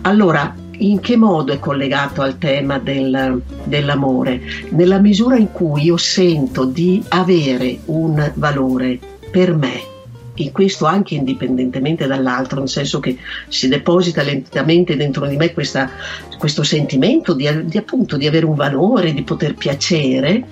Allora, 0.01 0.55
in 0.79 0.99
che 1.01 1.17
modo 1.17 1.53
è 1.53 1.59
collegato 1.59 2.23
al 2.23 2.39
tema 2.39 2.79
del, 2.79 3.43
dell'amore? 3.65 4.41
Nella 4.71 4.99
misura 4.99 5.37
in 5.37 5.53
cui 5.53 5.83
io 5.83 5.99
sento 5.99 6.65
di 6.65 7.05
avere 7.09 7.81
un 7.85 8.33
valore 8.35 8.99
per 9.31 9.55
me 9.55 9.93
e 10.35 10.51
questo 10.51 10.87
anche 10.87 11.15
indipendentemente 11.15 12.07
dall'altro, 12.07 12.59
nel 12.59 12.69
senso 12.69 13.01
che 13.01 13.17
si 13.49 13.69
deposita 13.69 14.23
lentamente 14.23 14.97
dentro 14.97 15.27
di 15.27 15.37
me 15.37 15.53
questa, 15.53 15.91
questo 16.39 16.63
sentimento 16.63 17.35
di, 17.35 17.49
di, 17.67 17.79
appunto 17.79 18.17
di 18.17 18.27
avere 18.27 18.47
un 18.47 18.55
valore, 18.55 19.15
di 19.15 19.23
poter 19.23 19.55
piacere, 19.55 20.45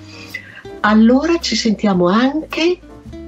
allora 0.80 1.38
ci 1.38 1.56
sentiamo 1.56 2.08
anche 2.08 2.78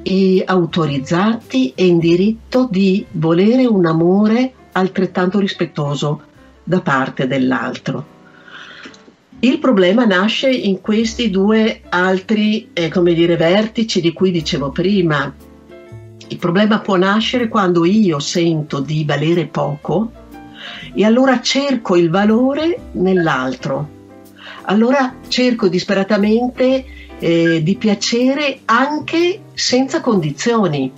eh, 0.03 0.43
autorizzati 0.47 1.73
e 1.75 1.87
in 1.87 1.99
diritto 1.99 2.69
di 2.71 3.05
volere 3.13 3.67
un 3.67 3.87
amore 3.87 4.53
altrettanto 4.73 5.39
rispettoso 5.39 6.23
da 6.63 6.81
parte 6.81 7.27
dell'altro. 7.27 8.13
Il 9.41 9.59
problema 9.59 10.05
nasce 10.05 10.51
in 10.51 10.81
questi 10.81 11.29
due 11.29 11.83
altri, 11.91 12.71
eh, 12.73 12.89
come 12.89 13.13
dire, 13.13 13.37
vertici 13.37 14.01
di 14.01 14.13
cui 14.13 14.31
dicevo 14.31 14.71
prima, 14.71 15.33
il 16.29 16.39
problema 16.39 16.81
può 16.81 16.97
nascere 16.97 17.49
quando 17.49 17.85
io 17.85 18.19
sento 18.19 18.81
di 18.81 19.05
valere 19.05 19.47
poco 19.47 20.11
e 20.95 21.05
allora 21.05 21.41
cerco 21.41 21.97
il 21.97 22.11
valore 22.11 22.79
nell'altro. 22.93 23.89
Allora 24.63 25.17
cerco 25.29 25.69
disperatamente 25.69 26.85
eh, 27.19 27.63
di 27.63 27.77
piacere 27.77 28.61
anche 28.65 29.41
senza 29.53 30.01
condizioni. 30.01 30.91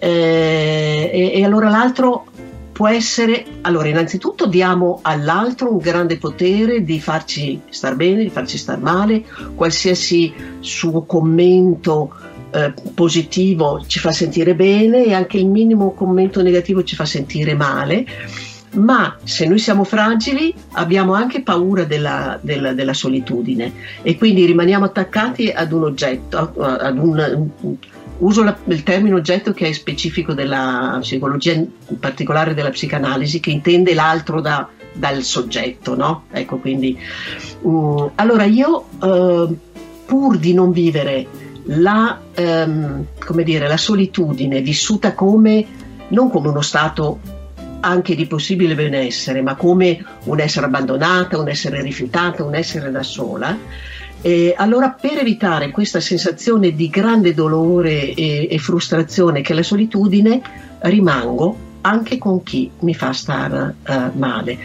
Eh, 0.00 1.10
e, 1.12 1.32
e 1.34 1.44
allora 1.44 1.68
l'altro 1.68 2.26
può 2.72 2.86
essere, 2.86 3.44
allora 3.62 3.88
innanzitutto 3.88 4.46
diamo 4.46 5.00
all'altro 5.02 5.72
un 5.72 5.78
grande 5.78 6.16
potere 6.16 6.84
di 6.84 7.00
farci 7.00 7.60
star 7.68 7.96
bene, 7.96 8.22
di 8.22 8.30
farci 8.30 8.56
star 8.56 8.78
male, 8.78 9.24
qualsiasi 9.56 10.32
suo 10.60 11.02
commento 11.02 12.12
eh, 12.50 12.72
positivo 12.94 13.84
ci 13.86 13.98
fa 13.98 14.12
sentire 14.12 14.54
bene 14.54 15.04
e 15.04 15.12
anche 15.12 15.38
il 15.38 15.46
minimo 15.46 15.92
commento 15.92 16.42
negativo 16.42 16.82
ci 16.82 16.94
fa 16.94 17.04
sentire 17.04 17.54
male. 17.54 18.06
Ma 18.70 19.16
se 19.24 19.46
noi 19.46 19.58
siamo 19.58 19.82
fragili 19.84 20.52
abbiamo 20.72 21.14
anche 21.14 21.40
paura 21.40 21.84
della, 21.84 22.38
della, 22.42 22.74
della 22.74 22.92
solitudine 22.92 23.72
e 24.02 24.18
quindi 24.18 24.44
rimaniamo 24.44 24.84
attaccati 24.84 25.48
ad 25.48 25.72
un 25.72 25.84
oggetto, 25.84 26.52
ad 26.58 26.98
un, 26.98 27.48
uso 28.18 28.42
la, 28.42 28.56
il 28.64 28.82
termine 28.82 29.14
oggetto 29.14 29.52
che 29.52 29.68
è 29.68 29.72
specifico 29.72 30.34
della 30.34 30.98
psicologia, 31.00 31.52
in 31.52 31.98
particolare 31.98 32.54
della 32.54 32.70
psicanalisi, 32.70 33.40
che 33.40 33.50
intende 33.50 33.94
l'altro 33.94 34.40
da, 34.40 34.68
dal 34.92 35.22
soggetto, 35.22 35.94
no? 35.94 36.24
Ecco, 36.30 36.58
quindi, 36.58 36.98
um, 37.62 38.10
allora 38.16 38.44
io, 38.44 38.86
uh, 39.00 39.56
pur 40.04 40.38
di 40.38 40.54
non 40.54 40.72
vivere 40.72 41.26
la, 41.70 42.18
come 42.34 43.42
dire, 43.42 43.68
la 43.68 43.76
solitudine 43.76 44.60
vissuta 44.60 45.14
come, 45.14 45.66
non 46.08 46.30
come 46.30 46.48
uno 46.48 46.62
stato 46.62 47.20
anche 47.80 48.14
di 48.14 48.26
possibile 48.26 48.74
benessere, 48.74 49.42
ma 49.42 49.54
come 49.54 50.04
un 50.24 50.40
essere 50.40 50.66
abbandonata, 50.66 51.38
un 51.38 51.48
essere 51.48 51.82
rifiutata, 51.82 52.42
un 52.42 52.54
essere 52.54 52.90
da 52.90 53.02
sola, 53.02 53.56
eh, 54.20 54.54
allora, 54.56 54.90
per 54.90 55.18
evitare 55.18 55.70
questa 55.70 56.00
sensazione 56.00 56.74
di 56.74 56.88
grande 56.88 57.34
dolore 57.34 58.14
e, 58.14 58.48
e, 58.50 58.58
frustrazione 58.58 59.42
che 59.42 59.52
è 59.52 59.56
la 59.56 59.62
solitudine, 59.62 60.40
rimango 60.80 61.66
anche 61.82 62.18
con 62.18 62.42
chi 62.42 62.70
mi 62.80 62.94
fa 62.94 63.12
stare 63.12 63.74
uh, 63.86 64.10
male. 64.14 64.58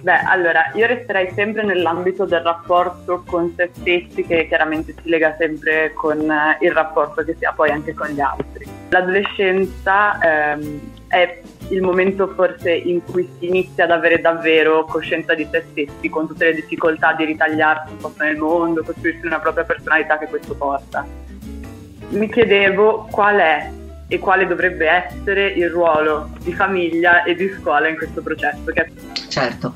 Beh, 0.00 0.20
allora, 0.26 0.70
io 0.74 0.86
resterei 0.86 1.32
sempre 1.34 1.64
nell'ambito 1.64 2.26
del 2.26 2.40
rapporto 2.40 3.24
con 3.26 3.52
se 3.56 3.70
stessi, 3.72 4.22
che 4.24 4.46
chiaramente 4.48 4.94
si 5.02 5.08
lega 5.08 5.34
sempre 5.38 5.92
con 5.94 6.18
uh, 6.18 6.62
il 6.62 6.72
rapporto 6.72 7.24
che 7.24 7.34
si 7.38 7.44
ha 7.44 7.52
poi 7.52 7.70
anche 7.70 7.94
con 7.94 8.08
gli 8.08 8.20
altri. 8.20 8.66
L'adolescenza 8.90 10.18
ehm, 10.18 10.80
è 11.08 11.40
il 11.68 11.80
momento 11.80 12.28
forse 12.28 12.72
in 12.72 13.02
cui 13.04 13.28
si 13.38 13.46
inizia 13.46 13.84
ad 13.84 13.92
avere 13.92 14.20
davvero 14.20 14.84
coscienza 14.84 15.34
di 15.34 15.48
se 15.50 15.64
stessi, 15.70 16.08
con 16.08 16.26
tutte 16.26 16.46
le 16.46 16.54
difficoltà 16.54 17.14
di 17.14 17.24
ritagliarsi 17.24 17.92
un 17.92 17.98
po' 17.98 18.12
nel 18.18 18.36
mondo, 18.36 18.82
costruirsi 18.82 19.26
una 19.26 19.38
propria 19.38 19.64
personalità 19.64 20.18
che 20.18 20.26
questo 20.26 20.54
porta. 20.54 21.06
Mi 22.10 22.28
chiedevo 22.28 23.08
qual 23.10 23.36
è 23.36 23.70
e 24.08 24.18
quale 24.18 24.46
dovrebbe 24.46 24.86
essere 24.88 25.48
il 25.48 25.68
ruolo 25.70 26.30
di 26.42 26.52
famiglia 26.52 27.22
e 27.24 27.34
di 27.34 27.48
scuola 27.58 27.88
in 27.88 27.96
questo 27.96 28.22
processo. 28.22 28.62
Certo, 29.28 29.74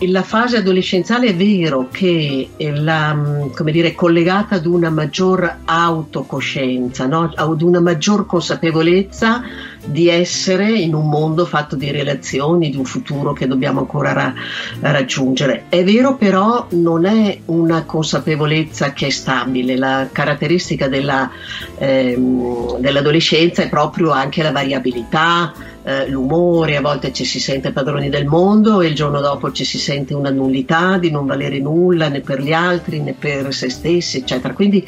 la 0.00 0.22
fase 0.22 0.58
adolescenziale 0.58 1.28
è 1.28 1.34
vero 1.34 1.88
che 1.90 2.50
è, 2.56 2.70
la, 2.70 3.14
mm, 3.14 3.48
dire, 3.70 3.94
collegata 3.94 4.56
ad 4.56 4.66
una 4.66 4.90
maggior 4.90 5.60
autocoscienza, 5.64 7.06
no? 7.06 7.32
ad 7.34 7.62
una 7.62 7.80
maggior 7.80 8.26
consapevolezza 8.26 9.42
di 9.86 10.08
essere 10.08 10.70
in 10.70 10.94
un 10.94 11.08
mondo 11.08 11.46
fatto 11.46 11.76
di 11.76 11.90
relazioni, 11.90 12.70
di 12.70 12.76
un 12.76 12.84
futuro 12.84 13.32
che 13.32 13.46
dobbiamo 13.46 13.80
ancora 13.80 14.12
ra- 14.12 14.34
raggiungere. 14.80 15.64
È 15.68 15.82
vero 15.82 16.16
però 16.16 16.66
non 16.70 17.06
è 17.06 17.38
una 17.46 17.84
consapevolezza 17.84 18.92
che 18.92 19.06
è 19.06 19.10
stabile, 19.10 19.76
la 19.76 20.08
caratteristica 20.12 20.88
della, 20.88 21.30
ehm, 21.78 22.78
dell'adolescenza 22.78 23.62
è 23.62 23.68
proprio 23.68 24.10
anche 24.10 24.42
la 24.42 24.52
variabilità, 24.52 25.52
eh, 25.86 26.08
l'umore, 26.08 26.76
a 26.76 26.80
volte 26.80 27.12
ci 27.12 27.24
si 27.24 27.38
sente 27.38 27.70
padroni 27.70 28.08
del 28.08 28.26
mondo 28.26 28.80
e 28.80 28.88
il 28.88 28.94
giorno 28.96 29.20
dopo 29.20 29.52
ci 29.52 29.64
si 29.64 29.78
sente 29.78 30.14
una 30.14 30.30
nullità 30.30 30.98
di 30.98 31.12
non 31.12 31.26
valere 31.26 31.60
nulla 31.60 32.08
né 32.08 32.22
per 32.22 32.42
gli 32.42 32.52
altri 32.52 33.00
né 33.00 33.12
per 33.12 33.54
se 33.54 33.70
stessi, 33.70 34.16
eccetera. 34.16 34.52
Quindi 34.52 34.84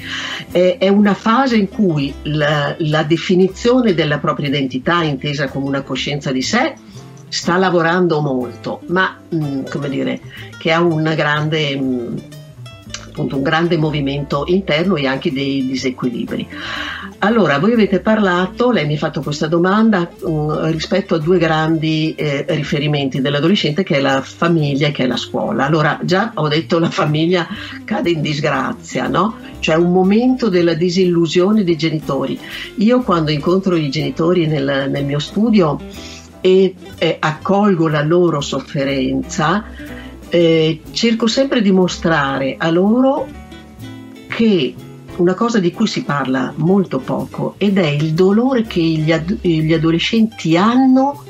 eh, 0.51 0.77
è 0.77 0.89
una 0.89 1.15
fase 1.15 1.55
in 1.55 1.69
cui 1.69 2.13
la, 2.23 2.75
la 2.79 3.05
definizione 3.05 3.95
della 3.95 4.19
propria 4.19 4.49
identità, 4.49 5.05
intesa 5.05 5.47
come 5.47 5.67
una 5.67 5.83
coscienza 5.83 6.33
di 6.33 6.43
sé, 6.43 6.75
sta 7.29 7.57
lavorando 7.57 8.21
molto, 8.21 8.81
ma 8.89 9.17
mh, 9.29 9.37
mm, 9.37 9.65
come 9.71 9.89
dire, 9.89 10.21
che 10.59 10.73
ha 10.73 10.83
una 10.83 11.15
grande... 11.15 11.77
Mh, 11.77 11.85
mm, 11.85 12.17
appunto 13.19 13.37
un 13.37 13.43
grande 13.43 13.77
movimento 13.77 14.45
interno 14.47 14.95
e 14.95 15.07
anche 15.07 15.33
dei 15.33 15.67
disequilibri. 15.67 16.47
Allora, 17.21 17.59
voi 17.59 17.73
avete 17.73 17.99
parlato, 17.99 18.71
lei 18.71 18.87
mi 18.87 18.95
ha 18.95 18.99
fatto 18.99 19.23
questa 19.23 19.49
domanda 19.49 20.09
um, 20.21 20.71
rispetto 20.71 21.17
a 21.17 21.19
due 21.19 21.39
grandi 21.39 22.15
eh, 22.15 22.45
riferimenti 22.51 23.21
dell'adolescente 23.21 23.83
che 23.83 23.97
è 23.97 24.01
la 24.01 24.23
famiglia 24.23 24.87
e 24.87 24.93
che 24.93 25.03
è 25.03 25.07
la 25.09 25.17
scuola. 25.17 25.67
Allora, 25.67 25.99
già 26.03 26.31
ho 26.35 26.47
detto 26.47 26.79
la 26.79 26.91
famiglia 26.91 27.49
cade 27.85 28.11
in 28.11 28.21
disgrazia, 28.21 29.09
no? 29.09 29.35
Cioè 29.59 29.75
un 29.75 29.91
momento 29.91 30.49
della 30.49 30.75
disillusione 30.75 31.65
dei 31.65 31.77
genitori. 31.77 32.39
Io 32.77 33.01
quando 33.01 33.33
incontro 33.33 33.75
i 33.75 33.91
genitori 33.91 34.47
nel, 34.47 34.89
nel 34.89 35.05
mio 35.05 35.19
studio 35.19 35.81
e 36.41 36.73
eh, 36.99 37.17
accolgo 37.19 37.89
la 37.89 38.03
loro 38.03 38.41
sofferenza, 38.41 39.65
eh, 40.31 40.81
cerco 40.93 41.27
sempre 41.27 41.63
di 41.63 41.71
mostrare 41.71 42.57
a 42.59 42.71
loro 42.71 43.27
che 44.29 44.75
una 45.17 45.35
cosa 45.35 45.59
di 45.59 45.73
cui 45.73 45.87
si 45.87 46.05
parla 46.05 46.53
molto 46.57 46.99
poco 46.99 47.55
ed 47.59 47.79
è 47.79 47.87
il 47.87 48.13
dolore 48.13 48.63
che 48.63 48.81
gli, 48.81 49.11
ad- 49.11 49.39
gli 49.41 49.73
adolescenti 49.73 50.57
hanno 50.57 51.25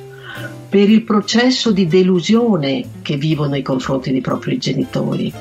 per 0.68 0.90
il 0.90 1.02
processo 1.02 1.72
di 1.72 1.86
delusione 1.86 2.84
che 3.02 3.16
vivono 3.16 3.50
nei 3.50 3.62
confronti 3.62 4.10
dei 4.10 4.20
propri 4.20 4.58
genitori. 4.58 5.32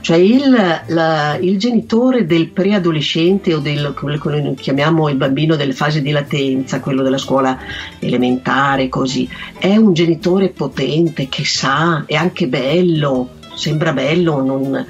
Cioè 0.00 0.16
il, 0.16 0.82
la, 0.86 1.36
il 1.40 1.58
genitore 1.58 2.26
del 2.26 2.48
preadolescente 2.48 3.54
o 3.54 3.58
del, 3.58 3.94
quello 3.94 4.18
che 4.18 4.40
noi 4.40 4.54
chiamiamo 4.54 5.08
il 5.08 5.16
bambino 5.16 5.56
delle 5.56 5.72
fasi 5.72 6.02
di 6.02 6.10
latenza, 6.10 6.80
quello 6.80 7.02
della 7.02 7.18
scuola 7.18 7.58
elementare, 7.98 8.88
così, 8.88 9.28
è 9.58 9.76
un 9.76 9.92
genitore 9.92 10.48
potente 10.48 11.28
che 11.28 11.44
sa, 11.44 12.04
è 12.06 12.14
anche 12.14 12.46
bello, 12.48 13.30
sembra 13.54 13.92
bello, 13.92 14.42
non, 14.42 14.86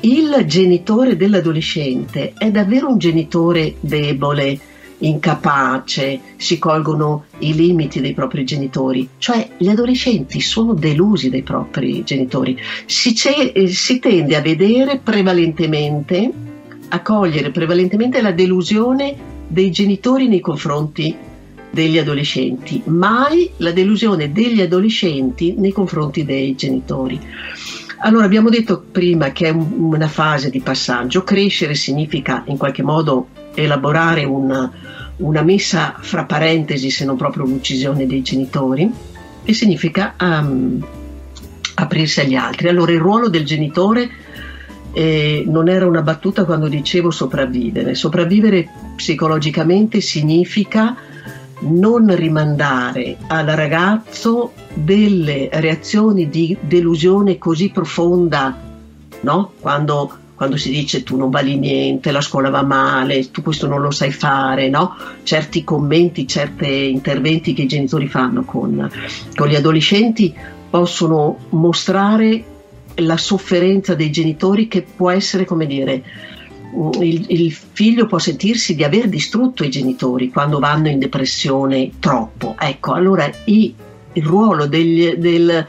il 0.00 0.44
genitore 0.46 1.16
dell'adolescente 1.16 2.32
è 2.36 2.50
davvero 2.50 2.88
un 2.88 2.98
genitore 2.98 3.74
debole, 3.80 4.58
incapace, 4.98 6.20
si 6.36 6.58
colgono 6.58 7.24
i 7.38 7.54
limiti 7.54 8.00
dei 8.00 8.14
propri 8.14 8.44
genitori, 8.44 9.08
cioè 9.18 9.48
gli 9.56 9.68
adolescenti 9.68 10.40
sono 10.40 10.74
delusi 10.74 11.30
dai 11.30 11.42
propri 11.42 12.02
genitori, 12.04 12.58
si, 12.86 13.14
eh, 13.52 13.66
si 13.68 13.98
tende 13.98 14.36
a 14.36 14.40
vedere 14.40 14.98
prevalentemente, 14.98 16.30
a 16.88 17.02
cogliere 17.02 17.50
prevalentemente 17.50 18.22
la 18.22 18.32
delusione 18.32 19.34
dei 19.48 19.70
genitori 19.70 20.28
nei 20.28 20.40
confronti 20.40 21.14
degli 21.70 21.98
adolescenti, 21.98 22.80
mai 22.86 23.50
la 23.58 23.72
delusione 23.72 24.32
degli 24.32 24.62
adolescenti 24.62 25.54
nei 25.58 25.72
confronti 25.72 26.24
dei 26.24 26.54
genitori. 26.54 27.20
Allora, 27.98 28.24
abbiamo 28.24 28.50
detto 28.50 28.84
prima 28.90 29.32
che 29.32 29.48
è 29.48 29.50
una 29.50 30.08
fase 30.08 30.50
di 30.50 30.60
passaggio, 30.60 31.22
crescere 31.24 31.74
significa 31.74 32.44
in 32.46 32.56
qualche 32.56 32.82
modo 32.82 33.28
elaborare 33.56 34.24
una, 34.24 34.70
una 35.16 35.42
messa 35.42 35.96
fra 35.98 36.24
parentesi, 36.24 36.90
se 36.90 37.04
non 37.04 37.16
proprio 37.16 37.44
l'uccisione 37.44 38.06
dei 38.06 38.22
genitori, 38.22 38.90
e 39.42 39.52
significa 39.52 40.14
um, 40.20 40.84
aprirsi 41.74 42.20
agli 42.20 42.34
altri. 42.34 42.68
Allora 42.68 42.92
il 42.92 43.00
ruolo 43.00 43.28
del 43.28 43.44
genitore 43.44 44.08
eh, 44.92 45.44
non 45.46 45.68
era 45.68 45.86
una 45.86 46.02
battuta 46.02 46.44
quando 46.44 46.68
dicevo 46.68 47.10
sopravvivere. 47.10 47.94
Sopravvivere 47.94 48.68
psicologicamente 48.96 50.00
significa 50.00 50.96
non 51.58 52.14
rimandare 52.14 53.16
al 53.28 53.46
ragazzo 53.46 54.52
delle 54.74 55.48
reazioni 55.52 56.28
di 56.28 56.56
delusione 56.60 57.38
così 57.38 57.70
profonda, 57.70 58.58
no? 59.20 59.52
Quando 59.60 60.18
quando 60.36 60.56
si 60.56 60.70
dice 60.70 61.02
tu 61.02 61.16
non 61.16 61.30
vali 61.30 61.58
niente, 61.58 62.12
la 62.12 62.20
scuola 62.20 62.50
va 62.50 62.62
male, 62.62 63.30
tu 63.30 63.42
questo 63.42 63.66
non 63.66 63.80
lo 63.80 63.90
sai 63.90 64.12
fare, 64.12 64.68
no? 64.68 64.94
certi 65.22 65.64
commenti, 65.64 66.28
certi 66.28 66.90
interventi 66.90 67.54
che 67.54 67.62
i 67.62 67.66
genitori 67.66 68.06
fanno 68.06 68.44
con, 68.44 68.88
con 69.34 69.48
gli 69.48 69.54
adolescenti 69.54 70.32
possono 70.68 71.38
mostrare 71.50 72.44
la 72.96 73.16
sofferenza 73.16 73.94
dei 73.94 74.10
genitori 74.10 74.68
che 74.68 74.82
può 74.82 75.10
essere, 75.10 75.44
come 75.44 75.66
dire, 75.66 76.02
il, 77.00 77.24
il, 77.28 77.52
figlio 77.52 78.06
può 78.06 78.18
sentirsi 78.18 78.74
di 78.74 78.84
aver 78.84 79.08
distrutto 79.08 79.64
i 79.64 79.70
genitori 79.70 80.30
quando 80.30 80.58
vanno 80.58 80.88
in 80.88 80.98
depressione 80.98 81.92
troppo. 81.98 82.54
Ecco, 82.58 82.92
allora 82.92 83.30
i, 83.44 83.74
il 84.12 84.24
ruolo 84.24 84.66
degli, 84.66 85.14
del, 85.14 85.66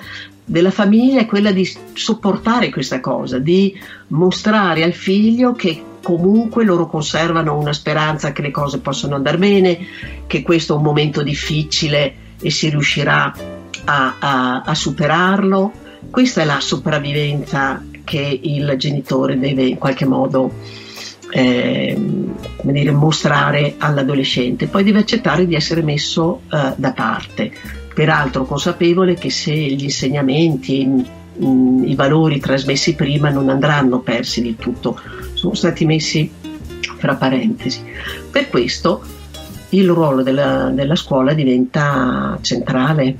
della 0.49 0.71
famiglia 0.71 1.19
è 1.19 1.25
quella 1.25 1.51
di 1.51 1.69
sopportare 1.93 2.69
questa 2.69 3.01
cosa, 3.01 3.37
di 3.37 3.77
mostrare 4.07 4.81
al 4.81 4.93
figlio 4.93 5.51
che 5.51 5.83
comunque 6.01 6.63
loro 6.63 6.87
conservano 6.87 7.57
una 7.57 7.73
speranza 7.73 8.31
che 8.31 8.41
le 8.41 8.51
cose 8.51 8.79
possano 8.79 9.15
andare 9.15 9.37
bene, 9.37 9.77
che 10.25 10.43
questo 10.43 10.73
è 10.73 10.77
un 10.77 10.83
momento 10.83 11.21
difficile 11.21 12.15
e 12.39 12.49
si 12.49 12.69
riuscirà 12.69 13.33
a, 13.83 14.15
a, 14.19 14.61
a 14.61 14.73
superarlo. 14.73 15.71
Questa 16.09 16.41
è 16.41 16.45
la 16.45 16.61
sopravvivenza 16.61 17.83
che 18.05 18.39
il 18.41 18.73
genitore 18.77 19.37
deve 19.37 19.63
in 19.63 19.77
qualche 19.77 20.05
modo 20.05 20.49
eh, 21.29 21.93
dire, 22.61 22.91
mostrare 22.91 23.75
all'adolescente, 23.79 24.67
poi 24.67 24.85
deve 24.85 24.99
accettare 24.99 25.45
di 25.45 25.55
essere 25.55 25.81
messo 25.81 26.43
eh, 26.49 26.71
da 26.77 26.93
parte, 26.93 27.51
peraltro 27.97 28.45
consapevole 28.45 29.15
che 29.15 29.31
se 29.31 29.51
gli 29.51 29.85
insegnamenti, 29.85 30.85
mm, 30.85 31.83
i 31.83 31.95
valori 31.95 32.39
trasmessi 32.39 32.93
prima 32.93 33.31
non 33.31 33.49
andranno 33.49 34.01
persi 34.01 34.43
del 34.43 34.55
tutto, 34.55 34.99
sono 35.33 35.55
stati 35.55 35.83
messi 35.83 36.29
fra 36.99 37.15
parentesi. 37.15 37.81
Per 38.29 38.49
questo 38.49 39.01
il 39.69 39.89
ruolo 39.89 40.21
della, 40.21 40.69
della 40.71 40.95
scuola 40.95 41.33
diventa 41.33 42.37
centrale 42.41 43.15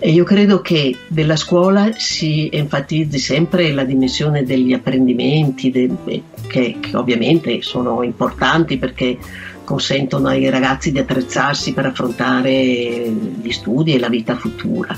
e 0.00 0.10
io 0.10 0.24
credo 0.24 0.60
che 0.62 0.96
della 1.06 1.36
scuola 1.36 1.92
si 1.96 2.48
enfatizzi 2.52 3.20
sempre 3.20 3.70
la 3.70 3.84
dimensione 3.84 4.42
degli 4.42 4.72
apprendimenti, 4.72 5.70
de, 5.70 5.90
che, 6.48 6.78
che 6.80 6.96
ovviamente 6.96 7.62
sono 7.62 8.02
importanti 8.02 8.78
perché 8.78 9.16
consentono 9.66 10.28
ai 10.28 10.48
ragazzi 10.48 10.92
di 10.92 10.98
attrezzarsi 10.98 11.74
per 11.74 11.86
affrontare 11.86 13.10
gli 13.10 13.50
studi 13.50 13.94
e 13.94 13.98
la 13.98 14.08
vita 14.08 14.36
futura, 14.36 14.96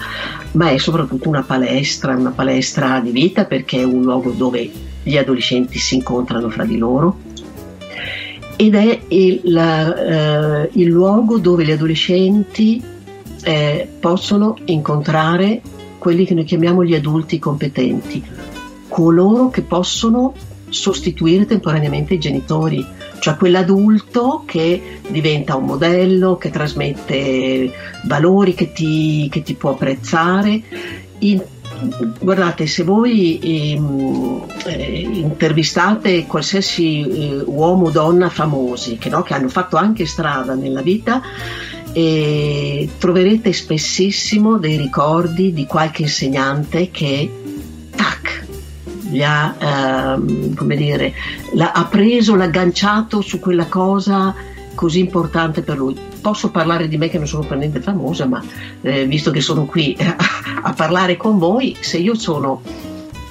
ma 0.53 0.69
è 0.69 0.79
soprattutto 0.79 1.29
una 1.29 1.43
palestra, 1.43 2.15
una 2.15 2.31
palestra 2.31 3.01
di 3.01 3.11
vita 3.11 3.47
perché 3.47 3.81
è 3.81 3.85
un 3.85 4.03
luogo 4.03 4.31
dove 4.31 4.71
gli 5.03 5.17
adolescenti 5.17 5.79
si 5.79 5.97
incontrano 5.97 6.51
fra 6.51 6.65
di 6.65 6.77
loro. 6.77 7.19
Ed 8.55 8.75
è 8.75 9.01
il, 9.09 9.41
la, 9.45 10.65
eh, 10.65 10.71
il 10.73 10.89
luogo 10.89 11.39
dove 11.39 11.65
gli 11.65 11.71
adolescenti 11.71 12.83
eh, 13.43 13.89
possono 13.99 14.57
incontrare 14.67 15.63
quelli 15.99 16.25
che 16.25 16.35
noi 16.35 16.45
chiamiamo 16.45 16.85
gli 16.85 16.95
adulti 16.95 17.39
competenti, 17.39 18.23
coloro 18.89 19.49
che 19.49 19.63
possono 19.63 20.35
sostituire 20.69 21.47
temporaneamente 21.47 22.15
i 22.15 22.19
genitori, 22.19 22.85
cioè 23.21 23.37
quell'adulto 23.37 24.43
che 24.47 25.01
diventa 25.09 25.57
un 25.57 25.65
modello, 25.65 26.37
che 26.37 26.51
trasmette 26.51 27.73
valori, 28.05 28.55
che 28.55 28.73
ti, 28.73 29.29
che 29.31 29.43
ti 29.43 29.55
può 29.55 29.71
apprezzare. 29.71 30.63
In, 31.21 31.43
guardate, 32.21 32.67
se 32.67 32.83
voi 32.83 33.39
ehm, 33.43 34.45
eh, 34.67 35.01
intervistate 35.01 36.27
qualsiasi 36.27 37.03
eh, 37.03 37.43
uomo 37.45 37.87
o 37.87 37.91
donna 37.91 38.29
famosi 38.29 38.99
che, 38.99 39.09
no, 39.09 39.23
che 39.23 39.35
hanno 39.35 39.49
fatto 39.49 39.77
anche 39.77 40.07
strada 40.07 40.55
nella 40.55 40.83
vita, 40.83 41.23
e 41.93 42.89
troverete 42.99 43.53
spessissimo 43.53 44.59
dei 44.59 44.77
ricordi 44.77 45.53
di 45.53 45.67
qualche 45.67 46.03
insegnante 46.03 46.91
che 46.91 47.31
tac 47.97 48.47
gli 49.09 49.23
ha, 49.23 49.55
ehm, 49.59 50.55
come 50.55 50.77
dire, 50.77 51.12
ha 51.59 51.85
preso, 51.87 52.35
l'ha 52.35 52.44
agganciato 52.44 53.21
su 53.21 53.38
quella 53.40 53.66
cosa 53.66 54.35
così 54.79 55.01
importante 55.01 55.62
per 55.62 55.77
lui. 55.77 55.97
Posso 56.21 56.53
parlare 56.53 56.87
di 56.87 56.97
me 56.97 57.09
che 57.09 57.18
non 57.18 57.27
sono 57.27 57.44
per 57.44 57.59
niente 57.59 57.81
famosa, 57.81 58.27
ma 58.27 58.40
eh, 58.83 59.07
visto 59.07 59.33
che 59.33 59.40
sono 59.40 59.64
qui 59.64 59.97
a, 59.99 60.73
parlare 60.73 61.16
con 61.16 61.37
voi, 61.37 61.77
se 61.81 61.99
io 61.99 62.14
sono 62.14 62.62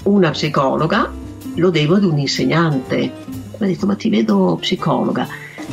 una 0.04 0.32
psicologa, 0.32 1.10
lo 1.56 1.70
devo 1.70 1.96
ad 1.96 2.04
un 2.04 2.18
insegnante. 2.18 2.98
Mi 2.98 3.66
ha 3.66 3.66
detto, 3.66 3.86
ma 3.86 3.96
ti 3.96 4.10
vedo 4.10 4.58
psicologa 4.60 5.26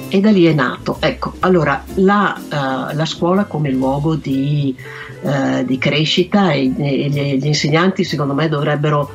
e 0.09 0.21
da 0.21 0.31
lì 0.31 0.45
è 0.45 0.53
nato. 0.53 0.99
Ecco, 1.01 1.35
allora 1.41 1.83
la, 1.95 2.39
uh, 2.39 2.97
la 2.97 3.05
scuola 3.05 3.45
come 3.45 3.71
luogo 3.73 4.15
di, 4.15 4.77
uh, 5.23 5.65
di 5.65 5.77
crescita 5.77 6.53
e, 6.53 6.73
e 6.77 7.09
gli, 7.09 7.47
insegnanti 7.47 8.05
secondo 8.05 8.35
me 8.35 8.49
dovrebbero, 8.49 9.11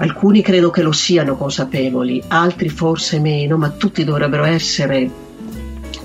alcuni 0.00 0.42
credo 0.42 0.70
che 0.70 0.82
lo 0.82 0.92
siano 0.92 1.36
consapevoli, 1.36 2.22
altri 2.28 2.68
forse 2.68 3.20
meno, 3.20 3.56
ma 3.56 3.68
tutti 3.70 4.02
dovrebbero 4.02 4.44
essere 4.44 5.08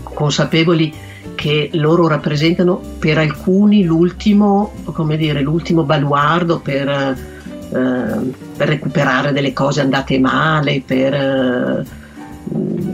consapevoli 0.03 0.93
che 1.33 1.69
loro 1.73 2.07
rappresentano 2.07 2.79
per 2.99 3.17
alcuni 3.17 3.83
l'ultimo, 3.83 4.71
dire, 5.17 5.41
l'ultimo 5.41 5.83
baluardo 5.83 6.59
per, 6.59 6.87
uh, 7.69 8.33
per 8.55 8.67
recuperare 8.67 9.31
delle 9.31 9.53
cose 9.53 9.81
andate 9.81 10.19
male, 10.19 10.81
per 10.85 12.03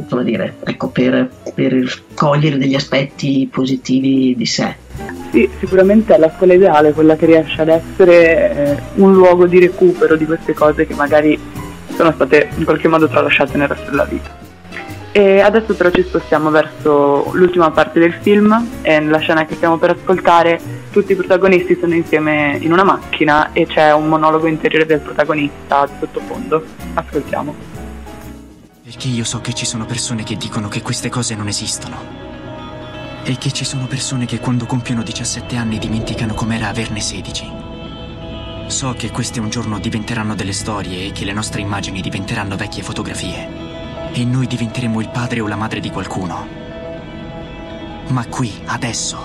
come 0.10 0.24
dire, 0.24 0.58
ecco, 0.64 0.90
per, 0.90 1.30
per 1.54 2.04
cogliere 2.14 2.58
degli 2.58 2.76
aspetti 2.76 3.48
positivi 3.52 4.36
di 4.36 4.46
sé. 4.46 4.76
Sì, 5.32 5.50
sicuramente 5.60 6.13
è 6.13 6.17
la 6.17 6.30
scuola 6.36 6.54
ideale, 6.54 6.91
quella 6.91 7.15
che 7.15 7.26
riesce 7.26 7.62
ad 7.62 7.70
essere 7.70 8.52
eh, 8.52 8.78
un 8.96 9.13
luogo 9.13 9.48
di 9.48 9.60
recupero 9.60 10.17
di 10.17 10.26
queste 10.26 10.54
cose 10.54 10.86
che 10.86 10.94
magari 10.94 11.39
sono 11.96 12.12
state 12.12 12.50
in 12.58 12.65
qualche 12.65 12.89
modo 12.89 13.08
tralasciate 13.08 13.58
nel 13.58 13.70
resto 13.70 13.89
della 13.89 14.04
vita. 14.04 14.30
E 15.13 15.39
adesso 15.39 15.74
però 15.74 15.89
ci 15.89 16.04
spostiamo 16.04 16.50
verso 16.50 17.32
l'ultima 17.34 17.72
parte 17.72 18.00
del 18.00 18.13
film 18.13 18.67
e 18.82 19.00
nella 19.00 19.20
scena 19.20 19.46
che 19.46 19.56
stiamo 19.56 19.78
per 19.78 19.91
ascoltare 19.91 20.60
tutti 20.91 21.13
i 21.13 21.15
protagonisti 21.15 21.78
sono 21.80 21.94
insieme 21.94 22.58
in 22.60 22.74
una 22.74 22.84
macchina 22.84 23.52
e 23.54 23.65
c'è 23.65 23.94
un 23.94 24.10
monologo 24.10 24.48
interiore 24.48 24.86
del 24.86 25.00
protagonista 25.00 25.86
di 25.86 25.94
sottofondo. 26.00 26.63
Ascoltiamo. 26.94 27.56
Perché 28.84 29.08
io 29.08 29.24
so 29.24 29.39
che 29.39 29.54
ci 29.54 29.65
sono 29.65 29.86
persone 29.86 30.24
che 30.24 30.36
dicono 30.36 30.67
che 30.67 30.82
queste 30.82 31.10
cose 31.10 31.36
non 31.36 31.48
esistono. 31.48 32.31
E 33.23 33.38
che 33.38 33.51
ci 33.51 33.63
sono 33.63 33.88
persone 33.88 34.25
che 34.25 34.39
quando 34.39 34.65
compiono 34.65 35.03
17 35.03 35.55
anni 35.55 35.77
dimenticano 35.77 36.34
com'era 36.34 36.67
averne 36.67 36.99
16. 36.99 37.51
So 38.67 38.93
che 38.93 39.12
queste 39.12 39.39
un 39.39 39.49
giorno 39.49 39.79
diventeranno 39.79 40.36
delle 40.36 40.53
storie 40.53 41.07
e 41.07 41.12
che 41.12 41.25
le 41.25 41.34
nostre 41.34 41.62
immagini 41.62 42.01
diventeranno 42.01 42.55
vecchie 42.55 42.84
fotografie. 42.84 43.47
E 44.12 44.25
noi 44.25 44.47
diventeremo 44.47 44.99
il 44.99 45.10
padre 45.10 45.41
o 45.41 45.47
la 45.47 45.55
madre 45.55 45.79
di 45.79 45.89
qualcuno. 45.89 46.47
Ma 48.07 48.25
qui, 48.27 48.51
adesso, 48.65 49.17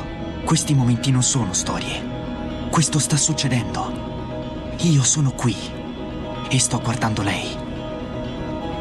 questi 0.44 0.74
momenti 0.74 1.10
non 1.10 1.22
sono 1.22 1.52
storie. 1.52 2.68
Questo 2.70 2.98
sta 2.98 3.16
succedendo. 3.16 4.74
Io 4.78 5.02
sono 5.02 5.32
qui. 5.32 5.56
E 6.48 6.58
sto 6.58 6.80
guardando 6.80 7.22
lei 7.22 7.64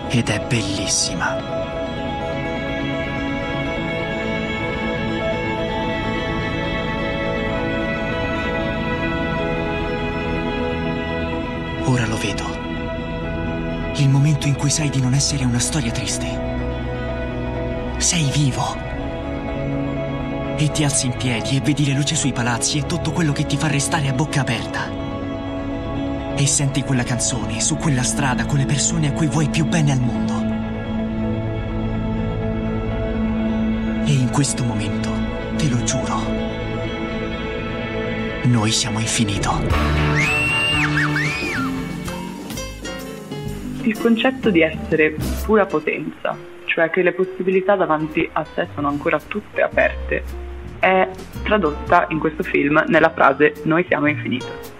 ed 0.09 0.29
è 0.29 0.39
bellissima. 0.47 1.74
Ora 11.85 12.05
lo 12.05 12.17
vedo. 12.17 12.43
Il 13.97 14.09
momento 14.09 14.47
in 14.47 14.55
cui 14.55 14.69
sai 14.69 14.89
di 14.89 14.99
non 14.99 15.13
essere 15.13 15.45
una 15.45 15.59
storia 15.59 15.91
triste. 15.91 16.25
Sei 17.97 18.29
vivo. 18.31 18.75
E 20.57 20.71
ti 20.71 20.83
alzi 20.83 21.07
in 21.07 21.15
piedi 21.17 21.55
e 21.55 21.61
vedi 21.61 21.85
le 21.85 21.93
luci 21.93 22.15
sui 22.15 22.31
palazzi 22.31 22.77
e 22.77 22.85
tutto 22.85 23.11
quello 23.11 23.31
che 23.31 23.45
ti 23.45 23.57
fa 23.57 23.67
restare 23.67 24.07
a 24.07 24.13
bocca 24.13 24.41
aperta 24.41 25.03
e 26.37 26.47
senti 26.47 26.83
quella 26.83 27.03
canzone 27.03 27.61
su 27.61 27.77
quella 27.77 28.03
strada 28.03 28.45
con 28.45 28.57
le 28.57 28.65
persone 28.65 29.07
a 29.07 29.13
cui 29.13 29.27
vuoi 29.27 29.49
più 29.49 29.65
bene 29.65 29.91
al 29.91 29.99
mondo. 29.99 30.33
E 34.05 34.11
in 34.11 34.29
questo 34.31 34.63
momento, 34.63 35.09
te 35.55 35.67
lo 35.69 35.81
giuro, 35.83 36.21
noi 38.43 38.71
siamo 38.71 38.99
infinito. 38.99 40.34
Il 43.85 43.99
concetto 43.99 44.49
di 44.49 44.61
essere 44.61 45.15
pura 45.45 45.67
potenza, 45.67 46.35
cioè 46.65 46.89
che 46.89 47.03
le 47.03 47.13
possibilità 47.13 47.75
davanti 47.75 48.27
a 48.33 48.43
sé 48.55 48.67
sono 48.73 48.87
ancora 48.87 49.19
tutte 49.19 49.61
aperte, 49.61 50.23
è 50.79 51.07
tradotta 51.43 52.07
in 52.09 52.17
questo 52.17 52.41
film 52.41 52.83
nella 52.87 53.11
frase 53.11 53.53
Noi 53.63 53.85
siamo 53.87 54.07
infinito 54.07 54.73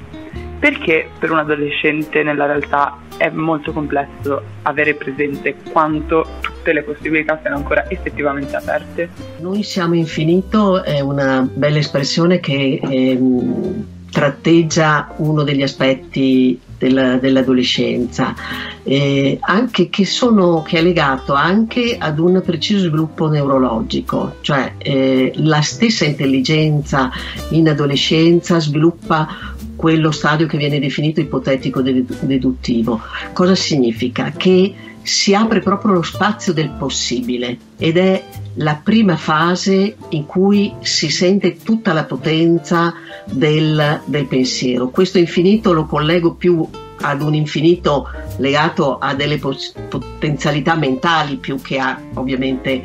perché 0.57 1.07
per 1.19 1.29
un 1.29 1.37
adolescente 1.37 2.23
nella 2.23 2.47
realtà 2.47 2.97
è 3.17 3.29
molto 3.29 3.71
complesso 3.71 4.41
avere 4.63 4.95
presente 4.95 5.55
quanto 5.71 6.25
tutte 6.41 6.73
le 6.73 6.81
possibilità 6.81 7.37
siano 7.39 7.57
ancora 7.57 7.87
effettivamente 7.87 8.55
aperte. 8.55 9.09
Noi 9.41 9.61
siamo 9.61 9.93
infinito 9.93 10.83
è 10.83 11.01
una 11.01 11.47
bella 11.53 11.77
espressione 11.77 12.39
che 12.39 12.79
ehm, 12.81 13.85
tratteggia 14.09 15.13
uno 15.17 15.43
degli 15.43 15.61
aspetti 15.61 16.59
della, 16.77 17.17
dell'adolescenza, 17.17 18.35
eh, 18.83 19.37
anche 19.41 19.89
che, 19.89 20.05
sono, 20.05 20.61
che, 20.61 20.79
è 20.79 20.81
legato 20.81 21.33
anche 21.33 21.97
ad 21.97 22.19
un 22.19 22.41
preciso 22.45 22.87
sviluppo 22.87 23.27
neurologico, 23.27 24.35
cioè 24.41 24.73
eh, 24.77 25.31
la 25.35 25.61
stessa 25.61 26.05
intelligenza 26.05 27.11
in 27.49 27.69
adolescenza 27.69 28.59
sviluppa 28.59 29.27
quello 29.75 30.11
stadio 30.11 30.47
che 30.47 30.57
viene 30.57 30.79
definito 30.79 31.19
ipotetico 31.19 31.81
deduttivo. 31.81 33.01
Cosa 33.33 33.55
significa? 33.55 34.31
Che 34.35 34.73
si 35.01 35.35
apre 35.35 35.59
proprio 35.59 35.93
lo 35.93 36.01
spazio 36.01 36.53
del 36.53 36.71
possibile 36.71 37.57
ed 37.77 37.97
è 37.97 38.23
la 38.55 38.79
prima 38.81 39.17
fase 39.17 39.95
in 40.09 40.25
cui 40.25 40.73
si 40.79 41.09
sente 41.09 41.57
tutta 41.57 41.93
la 41.93 42.05
potenza 42.05 42.93
del, 43.25 44.01
del 44.05 44.25
pensiero. 44.27 44.89
Questo 44.89 45.17
infinito 45.17 45.73
lo 45.73 45.85
collego 45.85 46.33
più 46.33 46.67
ad 47.01 47.21
un 47.21 47.33
infinito 47.33 48.09
legato 48.37 48.97
a 48.97 49.13
delle 49.13 49.37
potenzialità 49.37 50.75
mentali 50.75 51.35
più 51.35 51.61
che 51.61 51.77
a 51.77 51.99
ovviamente 52.13 52.83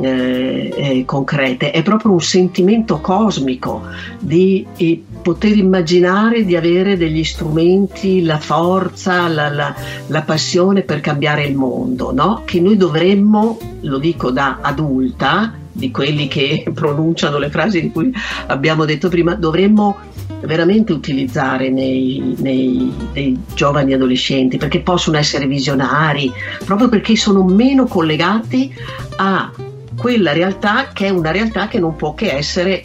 eh, 0.00 0.72
eh, 0.76 1.04
concrete, 1.04 1.70
è 1.70 1.82
proprio 1.82 2.12
un 2.12 2.20
sentimento 2.20 3.00
cosmico 3.00 3.82
di 4.18 4.66
eh, 4.76 5.04
poter 5.24 5.56
immaginare 5.56 6.44
di 6.44 6.54
avere 6.54 6.98
degli 6.98 7.24
strumenti, 7.24 8.22
la 8.22 8.38
forza, 8.38 9.26
la, 9.26 9.48
la, 9.48 9.74
la 10.08 10.22
passione 10.22 10.82
per 10.82 11.00
cambiare 11.00 11.44
il 11.44 11.56
mondo, 11.56 12.12
no? 12.12 12.42
che 12.44 12.60
noi 12.60 12.76
dovremmo, 12.76 13.58
lo 13.80 13.96
dico 13.96 14.30
da 14.30 14.58
adulta, 14.60 15.54
di 15.72 15.90
quelli 15.90 16.28
che 16.28 16.64
pronunciano 16.74 17.38
le 17.38 17.48
frasi 17.48 17.80
di 17.80 17.90
cui 17.90 18.12
abbiamo 18.48 18.84
detto 18.84 19.08
prima, 19.08 19.34
dovremmo 19.34 19.96
veramente 20.42 20.92
utilizzare 20.92 21.70
nei, 21.70 22.34
nei, 22.38 22.92
nei, 23.14 23.40
giovani 23.54 23.94
adolescenti 23.94 24.58
perché 24.58 24.80
possono 24.80 25.16
essere 25.16 25.46
visionari, 25.46 26.30
proprio 26.66 26.90
perché 26.90 27.16
sono 27.16 27.42
meno 27.44 27.86
collegati 27.86 28.72
a 29.16 29.50
quella 29.96 30.32
realtà 30.34 30.88
che 30.92 31.06
è 31.06 31.08
una 31.08 31.30
realtà 31.30 31.66
che 31.66 31.78
non 31.78 31.96
può 31.96 32.12
che 32.12 32.30
essere 32.30 32.84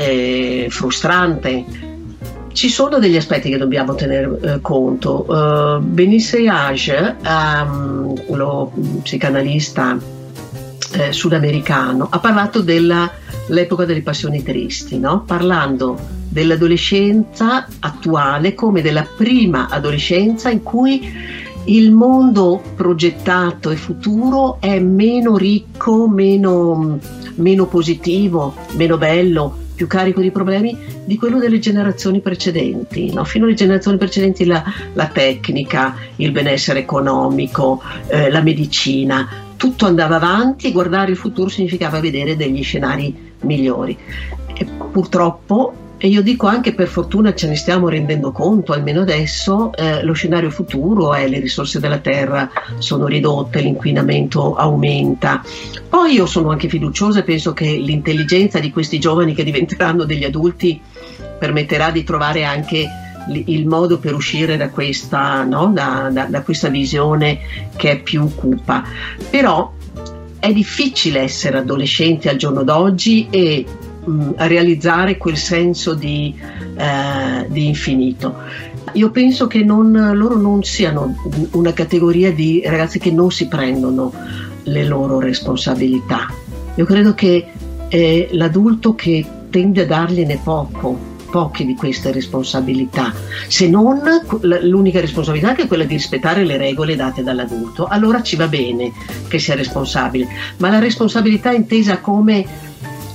eh, 0.00 0.66
frustrante. 0.70 1.64
Ci 2.52 2.68
sono 2.70 2.98
degli 2.98 3.16
aspetti 3.16 3.50
che 3.50 3.58
dobbiamo 3.58 3.94
tenere 3.94 4.38
eh, 4.40 4.60
conto. 4.60 5.26
Uh, 5.28 5.80
Benisse 5.80 6.48
Age, 6.48 7.16
um, 7.22 8.14
lo 8.34 8.72
psicanalista 9.02 9.98
eh, 10.92 11.12
sudamericano, 11.12 12.08
ha 12.10 12.18
parlato 12.18 12.62
dell'epoca 12.62 13.84
delle 13.84 14.02
passioni 14.02 14.42
tristi, 14.42 14.98
no? 14.98 15.22
parlando 15.24 15.98
dell'adolescenza 16.28 17.66
attuale 17.80 18.54
come 18.54 18.82
della 18.82 19.06
prima 19.16 19.68
adolescenza 19.68 20.48
in 20.48 20.62
cui 20.62 21.12
il 21.64 21.92
mondo 21.92 22.62
progettato 22.74 23.70
e 23.70 23.76
futuro 23.76 24.56
è 24.60 24.78
meno 24.80 25.36
ricco, 25.36 26.08
meno, 26.08 26.98
meno 27.34 27.66
positivo, 27.66 28.54
meno 28.76 28.96
bello, 28.96 29.68
più 29.80 29.86
carico 29.86 30.20
di 30.20 30.30
problemi 30.30 30.76
di 31.06 31.16
quello 31.16 31.38
delle 31.38 31.58
generazioni 31.58 32.20
precedenti. 32.20 33.14
No? 33.14 33.24
Fino 33.24 33.46
alle 33.46 33.54
generazioni 33.54 33.96
precedenti 33.96 34.44
la, 34.44 34.62
la 34.92 35.06
tecnica, 35.06 35.96
il 36.16 36.32
benessere 36.32 36.80
economico, 36.80 37.82
eh, 38.08 38.30
la 38.30 38.42
medicina, 38.42 39.26
tutto 39.56 39.86
andava 39.86 40.16
avanti 40.16 40.66
e 40.66 40.72
guardare 40.72 41.12
il 41.12 41.16
futuro 41.16 41.48
significava 41.48 41.98
vedere 41.98 42.36
degli 42.36 42.62
scenari 42.62 43.32
migliori. 43.40 43.96
E 44.52 44.66
purtroppo 44.92 45.72
e 46.02 46.08
io 46.08 46.22
dico 46.22 46.46
anche 46.46 46.72
per 46.72 46.88
fortuna 46.88 47.34
ce 47.34 47.46
ne 47.46 47.56
stiamo 47.56 47.90
rendendo 47.90 48.32
conto, 48.32 48.72
almeno 48.72 49.02
adesso 49.02 49.70
eh, 49.74 50.02
lo 50.02 50.14
scenario 50.14 50.48
futuro 50.48 51.12
è 51.12 51.28
le 51.28 51.40
risorse 51.40 51.78
della 51.78 51.98
terra 51.98 52.50
sono 52.78 53.06
ridotte, 53.06 53.60
l'inquinamento 53.60 54.54
aumenta. 54.54 55.44
Poi 55.90 56.14
io 56.14 56.24
sono 56.24 56.48
anche 56.48 56.70
fiduciosa 56.70 57.18
e 57.18 57.22
penso 57.22 57.52
che 57.52 57.66
l'intelligenza 57.66 58.58
di 58.60 58.70
questi 58.70 58.98
giovani 58.98 59.34
che 59.34 59.44
diventeranno 59.44 60.04
degli 60.04 60.24
adulti 60.24 60.80
permetterà 61.38 61.90
di 61.90 62.02
trovare 62.02 62.44
anche 62.44 62.88
il 63.28 63.66
modo 63.66 63.98
per 63.98 64.14
uscire 64.14 64.56
da 64.56 64.70
questa, 64.70 65.44
no? 65.44 65.70
da, 65.74 66.08
da, 66.10 66.24
da 66.24 66.40
questa 66.40 66.68
visione 66.68 67.40
che 67.76 67.90
è 67.90 68.00
più 68.00 68.34
cupa. 68.34 68.82
Però 69.28 69.70
è 70.38 70.50
difficile 70.54 71.20
essere 71.20 71.58
adolescenti 71.58 72.28
al 72.28 72.36
giorno 72.36 72.62
d'oggi 72.64 73.28
e 73.28 73.66
mh, 74.04 74.32
realizzare 74.36 75.16
quel 75.16 75.36
senso 75.36 75.94
di, 75.94 76.34
eh, 76.76 77.46
di, 77.48 77.66
infinito. 77.66 78.34
Io 78.94 79.10
penso 79.10 79.46
che 79.46 79.62
non, 79.62 79.92
loro 80.14 80.36
non 80.36 80.62
siano 80.62 81.14
una 81.52 81.72
categoria 81.72 82.32
di 82.32 82.62
ragazzi 82.64 82.98
che 82.98 83.10
non 83.10 83.30
si 83.30 83.46
prendono 83.46 84.12
le 84.64 84.84
loro 84.84 85.20
responsabilità. 85.20 86.26
Io 86.74 86.84
credo 86.84 87.14
che 87.14 87.46
è 87.88 88.28
l'adulto 88.32 88.94
che 88.94 89.24
tende 89.50 89.82
a 89.82 89.86
dargliene 89.86 90.40
poco, 90.42 91.08
poche 91.30 91.64
di 91.64 91.74
queste 91.74 92.12
responsabilità, 92.12 93.12
se 93.48 93.68
non 93.68 94.00
l'unica 94.62 95.00
responsabilità 95.00 95.54
che 95.54 95.62
è 95.62 95.66
quella 95.66 95.84
di 95.84 95.94
rispettare 95.94 96.44
le 96.44 96.56
regole 96.56 96.96
date 96.96 97.22
dall'adulto. 97.22 97.86
Allora 97.86 98.22
ci 98.22 98.36
va 98.36 98.48
bene 98.48 98.92
che 99.28 99.38
sia 99.38 99.54
responsabile, 99.54 100.26
ma 100.58 100.70
la 100.70 100.78
responsabilità 100.78 101.52
intesa 101.52 101.98
come 101.98 102.68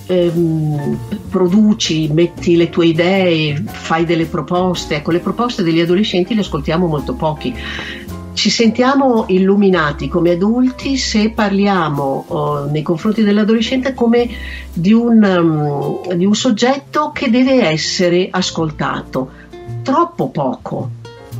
ehm, 0.08 0.98
produci, 1.30 2.10
metti 2.12 2.56
le 2.56 2.70
tue 2.70 2.88
idee, 2.88 3.64
fai 3.66 4.06
delle 4.06 4.26
proposte. 4.26 4.96
Ecco, 4.96 5.12
le 5.12 5.20
proposte 5.20 5.64
degli 5.64 5.80
adolescenti 5.80 6.34
le 6.34 6.42
ascoltiamo 6.42 6.88
molto 6.88 7.14
pochi. 7.14 7.54
Ci 8.34 8.50
sentiamo 8.50 9.26
illuminati 9.30 10.10
come 10.10 10.32
adulti 10.32 10.98
se 10.98 11.30
parliamo 11.30 12.26
oh, 12.28 12.66
nei 12.66 12.82
confronti 12.82 13.24
dell'adolescente 13.24 13.94
come 13.94 14.30
di 14.74 14.92
un, 14.92 15.24
um, 15.24 16.14
di 16.14 16.26
un 16.26 16.36
soggetto 16.36 17.12
che 17.14 17.30
deve 17.30 17.66
essere 17.66 18.28
ascoltato. 18.30 19.32
Troppo 19.84 20.30
poco, 20.30 20.90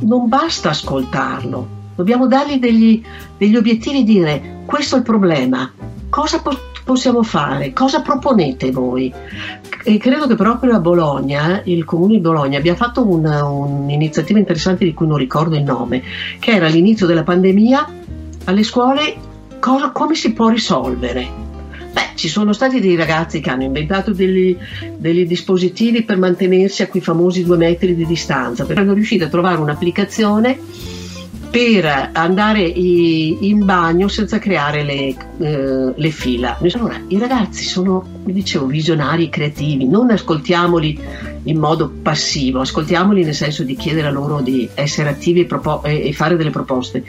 non 0.00 0.28
basta 0.28 0.70
ascoltarlo, 0.70 1.68
dobbiamo 1.94 2.26
dargli 2.26 2.58
degli, 2.58 3.02
degli 3.36 3.56
obiettivi 3.56 4.00
e 4.00 4.04
dire 4.04 4.62
questo 4.64 4.94
è 4.94 4.98
il 4.98 5.04
problema, 5.04 5.70
cosa 6.08 6.40
possiamo 6.86 7.24
fare? 7.24 7.72
Cosa 7.72 8.00
proponete 8.00 8.70
voi? 8.70 9.12
E 9.82 9.98
credo 9.98 10.28
che 10.28 10.36
proprio 10.36 10.76
a 10.76 10.78
Bologna, 10.78 11.60
il 11.64 11.84
comune 11.84 12.14
di 12.14 12.20
Bologna, 12.20 12.58
abbia 12.58 12.76
fatto 12.76 13.04
una, 13.04 13.44
un'iniziativa 13.44 14.38
interessante 14.38 14.84
di 14.84 14.94
cui 14.94 15.08
non 15.08 15.16
ricordo 15.16 15.56
il 15.56 15.64
nome, 15.64 16.00
che 16.38 16.52
era 16.52 16.66
all'inizio 16.66 17.06
della 17.06 17.24
pandemia 17.24 17.92
alle 18.44 18.62
scuole 18.62 19.16
cosa, 19.58 19.90
come 19.90 20.14
si 20.14 20.32
può 20.32 20.48
risolvere. 20.48 21.26
Beh, 21.92 22.10
ci 22.14 22.28
sono 22.28 22.52
stati 22.52 22.78
dei 22.78 22.94
ragazzi 22.94 23.40
che 23.40 23.50
hanno 23.50 23.64
inventato 23.64 24.12
degli, 24.12 24.56
degli, 24.96 25.26
dispositivi 25.26 26.04
per 26.04 26.18
mantenersi 26.18 26.82
a 26.82 26.86
quei 26.86 27.02
famosi 27.02 27.42
due 27.42 27.56
metri 27.56 27.96
di 27.96 28.06
distanza, 28.06 28.64
perché 28.64 28.80
erano 28.80 28.94
riusciti 28.94 29.24
a 29.24 29.28
trovare 29.28 29.58
un'applicazione 29.58 30.56
per 31.56 32.10
andare 32.12 32.60
in 32.60 33.64
bagno 33.64 34.08
senza 34.08 34.38
creare 34.38 34.82
le, 34.82 35.16
eh, 35.38 35.92
le 35.96 36.10
fila. 36.10 36.58
Allora, 36.60 37.00
i 37.08 37.18
ragazzi 37.18 37.64
sono, 37.64 38.04
mi 38.24 38.34
dicevo, 38.34 38.66
visionari, 38.66 39.30
creativi, 39.30 39.88
non 39.88 40.10
ascoltiamoli 40.10 41.00
in 41.44 41.58
modo 41.58 41.90
passivo, 42.02 42.60
ascoltiamoli 42.60 43.24
nel 43.24 43.34
senso 43.34 43.62
di 43.62 43.74
chiedere 43.74 44.08
a 44.08 44.10
loro 44.10 44.42
di 44.42 44.68
essere 44.74 45.08
attivi 45.08 45.40
e, 45.40 45.44
propo- 45.46 45.82
e 45.82 46.12
fare 46.12 46.36
delle 46.36 46.50
proposte. 46.50 47.02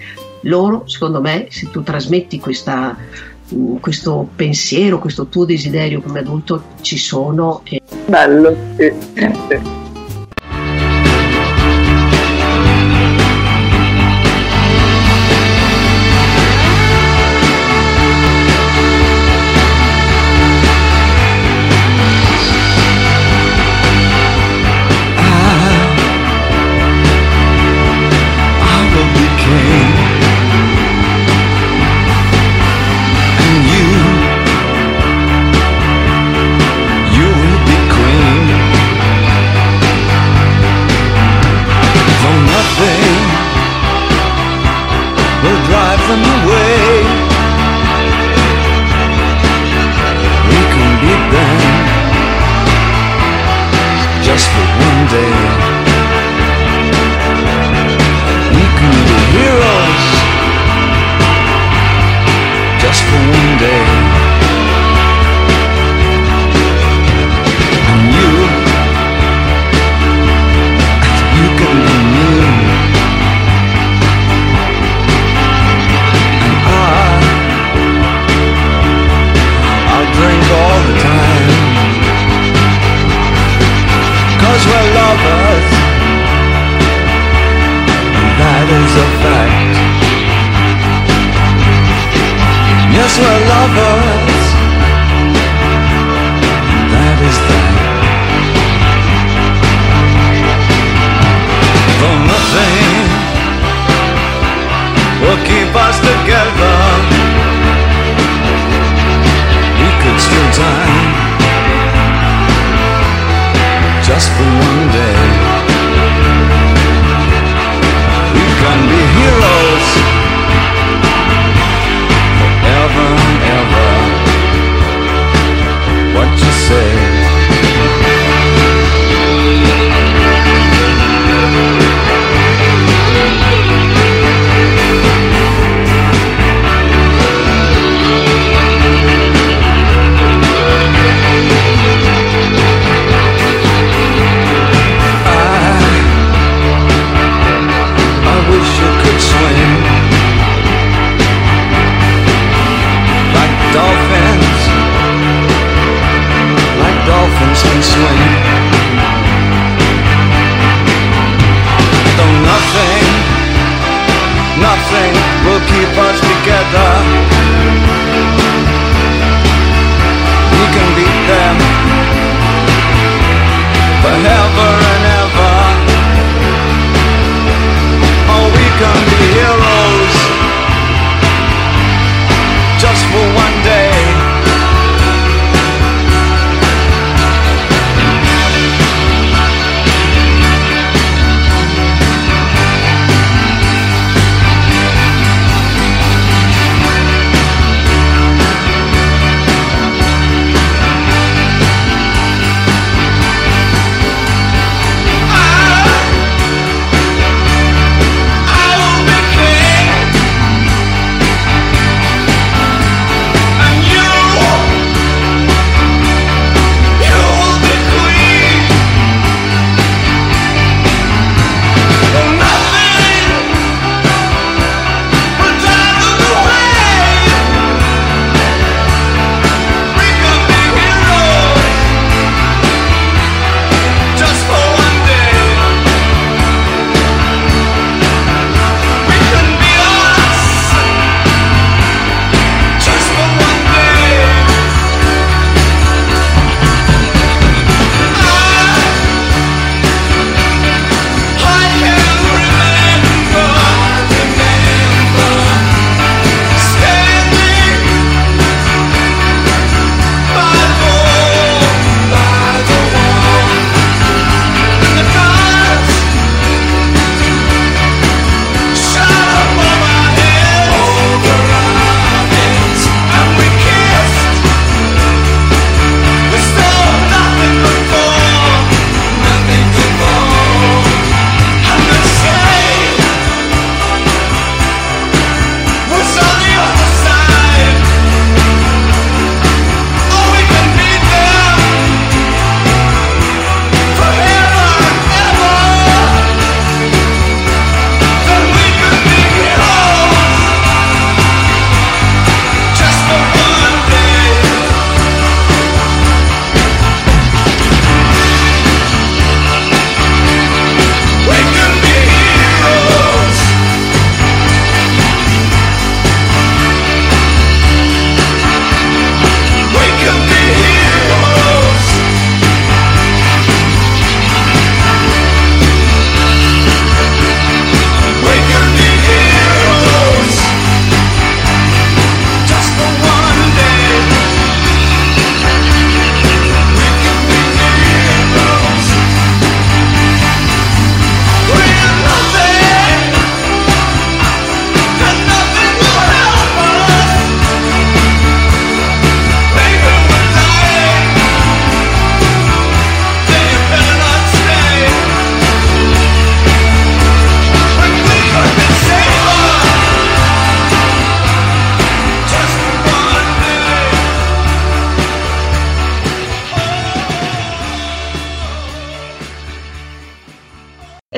Loro, 0.44 0.88
secondo 0.88 1.20
me, 1.20 1.48
se 1.50 1.70
tu 1.70 1.84
trasmetti 1.84 2.40
questa, 2.40 2.96
mm, 3.54 3.76
questo 3.82 4.30
pensiero, 4.34 5.00
questo 5.00 5.26
tuo 5.26 5.44
desiderio 5.44 6.00
come 6.00 6.20
adulto, 6.20 6.64
ci 6.80 6.98
sono. 6.98 7.64
E... 7.66 7.82
Bello, 8.06 8.56
sì. 8.78 9.86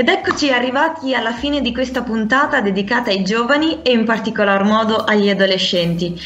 Eccoci 0.07 0.49
arrivati 0.51 1.13
alla 1.13 1.33
fine 1.33 1.59
di 1.61 1.73
questa 1.73 2.03
puntata 2.03 2.61
dedicata 2.61 3.09
ai 3.09 3.23
giovani 3.23 3.81
e 3.81 3.91
in 3.91 4.05
particolar 4.05 4.63
modo 4.63 4.95
agli 4.95 5.29
adolescenti. 5.29 6.17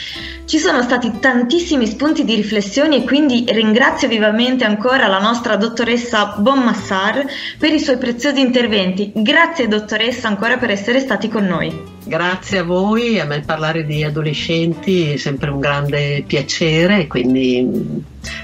Ci 0.45 0.59
sono 0.59 0.83
stati 0.83 1.19
tantissimi 1.19 1.87
spunti 1.87 2.23
di 2.23 2.35
riflessione 2.35 2.97
e 2.97 3.03
quindi 3.03 3.45
ringrazio 3.47 4.07
vivamente 4.07 4.63
ancora 4.63 5.07
la 5.07 5.19
nostra 5.19 5.55
dottoressa 5.55 6.35
Bonmassar 6.37 7.25
per 7.57 7.73
i 7.73 7.79
suoi 7.79 7.97
preziosi 7.97 8.39
interventi. 8.39 9.11
Grazie 9.15 9.67
dottoressa 9.67 10.27
ancora 10.27 10.57
per 10.57 10.69
essere 10.69 10.99
stati 10.99 11.27
con 11.27 11.45
noi. 11.45 11.73
Grazie 12.05 12.59
a 12.59 12.63
voi, 12.63 13.19
a 13.19 13.25
me 13.25 13.39
parlare 13.39 13.85
di 13.85 14.03
adolescenti 14.03 15.13
è 15.13 15.17
sempre 15.17 15.49
un 15.49 15.59
grande 15.59 16.23
piacere, 16.27 17.07
quindi 17.07 18.03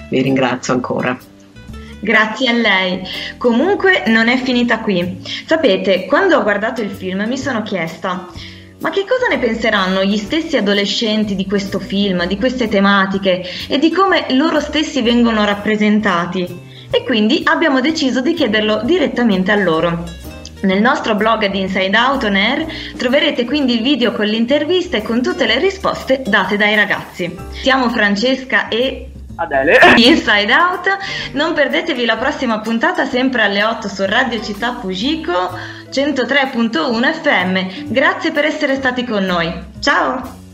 vi 0.09 0.21
ringrazio 0.21 0.73
ancora. 0.73 1.28
Grazie 1.99 2.49
a 2.49 2.53
lei. 2.53 3.01
Comunque 3.37 4.03
non 4.07 4.27
è 4.27 4.37
finita 4.37 4.79
qui. 4.79 5.21
Sapete, 5.45 6.05
quando 6.05 6.37
ho 6.37 6.43
guardato 6.43 6.81
il 6.81 6.89
film 6.89 7.25
mi 7.27 7.37
sono 7.37 7.61
chiesta 7.63 8.27
ma 8.79 8.91
che 8.91 9.03
cosa 9.05 9.27
ne 9.27 9.39
penseranno 9.39 10.05
gli 10.05 10.17
stessi 10.17 10.55
adolescenti 10.55 11.35
di 11.35 11.45
questo 11.45 11.79
film, 11.79 12.25
di 12.25 12.37
queste 12.37 12.69
tematiche 12.69 13.43
e 13.67 13.77
di 13.77 13.91
come 13.91 14.27
loro 14.29 14.61
stessi 14.61 15.01
vengono 15.01 15.43
rappresentati? 15.43 16.47
E 16.89 17.03
quindi 17.03 17.41
abbiamo 17.43 17.81
deciso 17.81 18.21
di 18.21 18.33
chiederlo 18.33 18.81
direttamente 18.83 19.51
a 19.51 19.55
loro. 19.55 20.05
Nel 20.61 20.81
nostro 20.81 21.15
blog 21.15 21.45
di 21.49 21.59
Inside 21.59 21.97
Out 21.97 22.23
On 22.23 22.35
Air 22.35 22.65
troverete 22.97 23.45
quindi 23.45 23.75
il 23.75 23.81
video 23.81 24.13
con 24.13 24.25
l'intervista 24.25 24.97
e 24.97 25.01
con 25.01 25.21
tutte 25.21 25.45
le 25.45 25.59
risposte 25.59 26.21
date 26.25 26.55
dai 26.55 26.75
ragazzi. 26.75 27.33
Siamo 27.51 27.89
Francesca 27.89 28.69
e 28.69 29.08
Adele. 29.39 29.79
Inside 29.97 30.53
Out. 30.53 30.97
Non 31.33 31.53
perdetevi 31.53 32.05
la 32.05 32.17
prossima 32.17 32.59
puntata 32.59 33.05
sempre 33.05 33.43
alle 33.43 33.63
8 33.63 33.87
su 33.87 34.05
Radio 34.05 34.41
Città 34.41 34.75
Fugico 34.79 35.57
103.1 35.89 37.13
FM. 37.13 37.91
Grazie 37.91 38.31
per 38.31 38.45
essere 38.45 38.75
stati 38.75 39.05
con 39.05 39.23
noi. 39.23 39.51
Ciao! 39.79 40.48